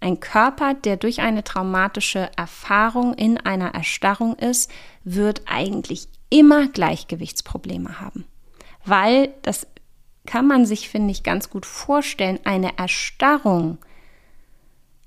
Ein 0.00 0.18
Körper, 0.18 0.74
der 0.74 0.96
durch 0.96 1.20
eine 1.20 1.44
traumatische 1.44 2.30
Erfahrung 2.36 3.14
in 3.14 3.38
einer 3.38 3.74
Erstarrung 3.74 4.34
ist, 4.36 4.70
wird 5.04 5.42
eigentlich 5.46 6.08
immer 6.30 6.68
Gleichgewichtsprobleme 6.68 8.00
haben, 8.00 8.24
weil 8.84 9.34
das 9.42 9.66
kann 10.26 10.46
man 10.46 10.66
sich, 10.66 10.88
finde 10.88 11.10
ich, 11.10 11.22
ganz 11.22 11.50
gut 11.50 11.66
vorstellen, 11.66 12.38
eine 12.44 12.78
Erstarrung 12.78 13.78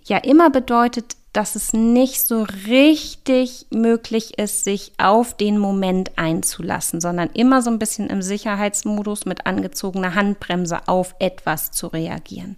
ja 0.03 0.17
immer 0.17 0.49
bedeutet, 0.49 1.15
dass 1.31 1.55
es 1.55 1.73
nicht 1.73 2.21
so 2.21 2.45
richtig 2.67 3.65
möglich 3.71 4.37
ist, 4.37 4.63
sich 4.63 4.91
auf 4.97 5.35
den 5.35 5.57
Moment 5.57 6.11
einzulassen, 6.17 7.01
sondern 7.01 7.29
immer 7.31 7.61
so 7.61 7.71
ein 7.71 7.79
bisschen 7.79 8.09
im 8.09 8.21
Sicherheitsmodus 8.21 9.25
mit 9.25 9.47
angezogener 9.47 10.13
Handbremse 10.13 10.87
auf 10.87 11.15
etwas 11.19 11.71
zu 11.71 11.87
reagieren. 11.87 12.57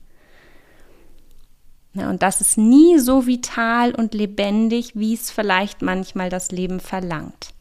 und 1.94 2.22
das 2.24 2.41
ist 2.41 2.58
nie 2.58 3.00
so 3.00 3.26
vital 3.26 3.96
und 3.96 4.13
lebendig, 4.13 4.91
wie 4.96 5.13
es 5.13 5.32
vielleicht 5.32 5.82
manchmal 5.82 6.30
das 6.30 6.52
Leben 6.52 6.82
verlangt 6.82 7.55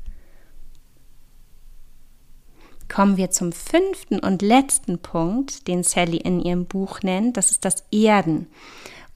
kommen 2.89 3.17
wir 3.17 3.31
zum 3.31 3.53
fünften 3.53 4.19
und 4.19 4.43
letzten 4.43 4.99
Punkt, 4.99 5.69
den 5.69 5.83
Sally 5.83 6.19
in 6.19 6.41
ihrem 6.41 6.67
Buch 6.67 7.03
nennt. 7.03 7.37
Das 7.37 7.51
ist 7.51 7.65
das 7.65 7.85
Erden. 7.91 8.49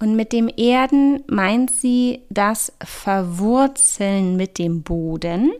Und 0.00 0.14
mit 0.14 0.32
dem 0.32 0.50
Erden 0.56 1.24
meint 1.26 1.74
sie 1.74 2.22
das 2.30 2.72
Verwurzeln 2.82 4.36
mit 4.36 4.58
dem 4.58 4.82
Boden 4.82 5.50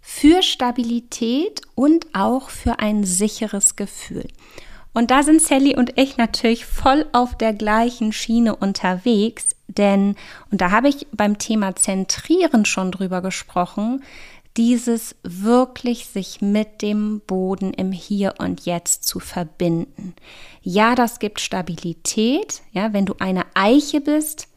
für 0.00 0.42
Stabilität 0.42 1.62
und 1.74 2.06
auch 2.12 2.50
für 2.50 2.78
ein 2.78 3.04
sicheres 3.04 3.74
Gefühl. 3.74 4.28
Und 4.92 5.10
da 5.10 5.24
sind 5.24 5.42
Sally 5.42 5.76
und 5.76 5.98
ich 5.98 6.18
natürlich 6.18 6.66
voll 6.66 7.04
auf 7.12 7.36
der 7.36 7.52
gleichen 7.52 8.12
Schiene 8.12 8.54
unterwegs, 8.54 9.56
denn, 9.66 10.14
und 10.52 10.60
da 10.60 10.70
habe 10.70 10.88
ich 10.88 11.08
beim 11.10 11.38
Thema 11.38 11.74
Zentrieren 11.74 12.64
schon 12.64 12.92
drüber 12.92 13.22
gesprochen, 13.22 14.04
dieses 14.56 15.16
wirklich 15.22 16.06
sich 16.06 16.40
mit 16.40 16.80
dem 16.82 17.20
Boden 17.26 17.74
im 17.74 17.92
Hier 17.92 18.34
und 18.38 18.64
Jetzt 18.64 19.04
zu 19.04 19.18
verbinden. 19.18 20.14
Ja, 20.62 20.94
das 20.94 21.18
gibt 21.18 21.40
Stabilität. 21.40 22.62
Ja, 22.72 22.92
wenn 22.92 23.04
du 23.04 23.14
eine 23.18 23.44
Eiche 23.54 24.00
bist, 24.00 24.48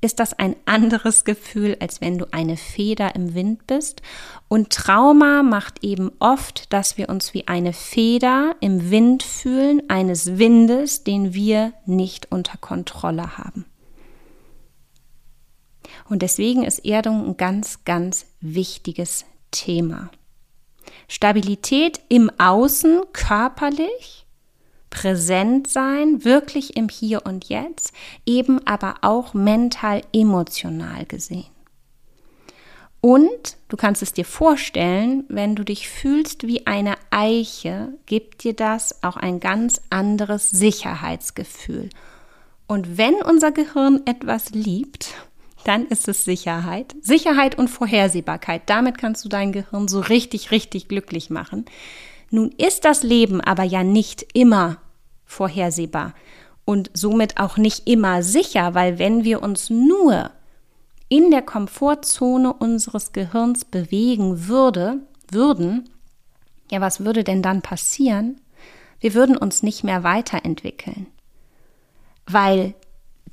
ist 0.00 0.20
das 0.20 0.32
ein 0.32 0.54
anderes 0.64 1.24
Gefühl, 1.24 1.76
als 1.80 2.00
wenn 2.00 2.18
du 2.18 2.26
eine 2.30 2.56
Feder 2.56 3.16
im 3.16 3.34
Wind 3.34 3.66
bist. 3.66 4.02
Und 4.46 4.70
Trauma 4.70 5.42
macht 5.42 5.82
eben 5.82 6.12
oft, 6.20 6.72
dass 6.72 6.98
wir 6.98 7.08
uns 7.08 7.34
wie 7.34 7.48
eine 7.48 7.72
Feder 7.72 8.54
im 8.60 8.90
Wind 8.90 9.22
fühlen, 9.22 9.82
eines 9.88 10.38
Windes, 10.38 11.04
den 11.04 11.34
wir 11.34 11.72
nicht 11.86 12.30
unter 12.30 12.58
Kontrolle 12.58 13.38
haben. 13.38 13.64
Und 16.08 16.22
deswegen 16.22 16.64
ist 16.64 16.84
Erdung 16.84 17.26
ein 17.26 17.36
ganz, 17.36 17.84
ganz 17.84 18.26
wichtiges 18.40 19.24
Thema. 19.50 20.10
Stabilität 21.08 22.00
im 22.08 22.30
Außen 22.38 23.00
körperlich, 23.12 24.26
präsent 24.90 25.68
sein, 25.68 26.24
wirklich 26.24 26.76
im 26.76 26.88
Hier 26.88 27.24
und 27.26 27.48
Jetzt, 27.48 27.92
eben 28.26 28.66
aber 28.66 28.96
auch 29.02 29.34
mental, 29.34 30.02
emotional 30.12 31.04
gesehen. 31.06 31.46
Und 33.00 33.56
du 33.68 33.76
kannst 33.76 34.02
es 34.02 34.12
dir 34.12 34.24
vorstellen, 34.24 35.24
wenn 35.28 35.54
du 35.54 35.64
dich 35.64 35.88
fühlst 35.88 36.46
wie 36.46 36.66
eine 36.66 36.96
Eiche, 37.10 37.92
gibt 38.06 38.42
dir 38.42 38.54
das 38.54 39.02
auch 39.04 39.16
ein 39.16 39.38
ganz 39.38 39.80
anderes 39.88 40.50
Sicherheitsgefühl. 40.50 41.90
Und 42.66 42.98
wenn 42.98 43.14
unser 43.22 43.52
Gehirn 43.52 44.02
etwas 44.04 44.50
liebt, 44.50 45.14
dann 45.64 45.86
ist 45.86 46.08
es 46.08 46.24
Sicherheit. 46.24 46.94
Sicherheit 47.00 47.58
und 47.58 47.68
Vorhersehbarkeit. 47.68 48.62
Damit 48.66 48.98
kannst 48.98 49.24
du 49.24 49.28
dein 49.28 49.52
Gehirn 49.52 49.88
so 49.88 50.00
richtig, 50.00 50.50
richtig 50.50 50.88
glücklich 50.88 51.30
machen. 51.30 51.64
Nun 52.30 52.52
ist 52.58 52.84
das 52.84 53.02
Leben 53.02 53.40
aber 53.40 53.64
ja 53.64 53.82
nicht 53.82 54.26
immer 54.34 54.78
vorhersehbar. 55.24 56.14
und 56.64 56.90
somit 56.92 57.38
auch 57.38 57.56
nicht 57.56 57.88
immer 57.88 58.22
sicher, 58.22 58.74
weil 58.74 58.98
wenn 58.98 59.24
wir 59.24 59.42
uns 59.42 59.70
nur 59.70 60.30
in 61.08 61.30
der 61.30 61.40
Komfortzone 61.40 62.52
unseres 62.52 63.12
Gehirns 63.12 63.64
bewegen 63.64 64.48
würde, 64.48 64.98
würden, 65.30 65.88
ja, 66.70 66.82
was 66.82 67.02
würde 67.06 67.24
denn 67.24 67.40
dann 67.40 67.62
passieren? 67.62 68.38
Wir 69.00 69.14
würden 69.14 69.34
uns 69.34 69.62
nicht 69.62 69.82
mehr 69.82 70.02
weiterentwickeln. 70.02 71.06
Weil 72.26 72.74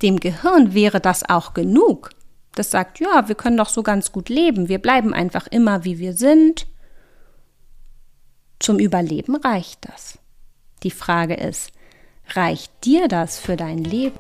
dem 0.02 0.20
Gehirn 0.20 0.74
wäre 0.74 1.00
das 1.00 1.28
auch 1.30 1.54
genug. 1.54 2.12
Das 2.54 2.72
sagt, 2.72 3.00
ja, 3.00 3.28
wir 3.28 3.36
können 3.36 3.58
doch 3.58 3.70
so 3.70 3.84
ganz 3.84 4.12
gut 4.12 4.30
leben. 4.30 4.70
Wir 4.70 4.80
bleiben 4.80 5.14
einfach 5.14 5.48
immer, 5.48 5.84
wie 5.84 6.00
wir 6.00 6.14
sind. 6.14 6.68
Zum 8.60 8.80
Überleben 8.80 9.36
reicht 9.36 9.88
das. 9.90 10.18
Die 10.84 10.92
Frage 10.92 11.36
ist, 11.36 11.72
reicht 12.34 12.72
dir 12.86 13.08
das 13.08 13.40
für 13.40 13.58
dein 13.58 13.80
Leben? 13.80 14.18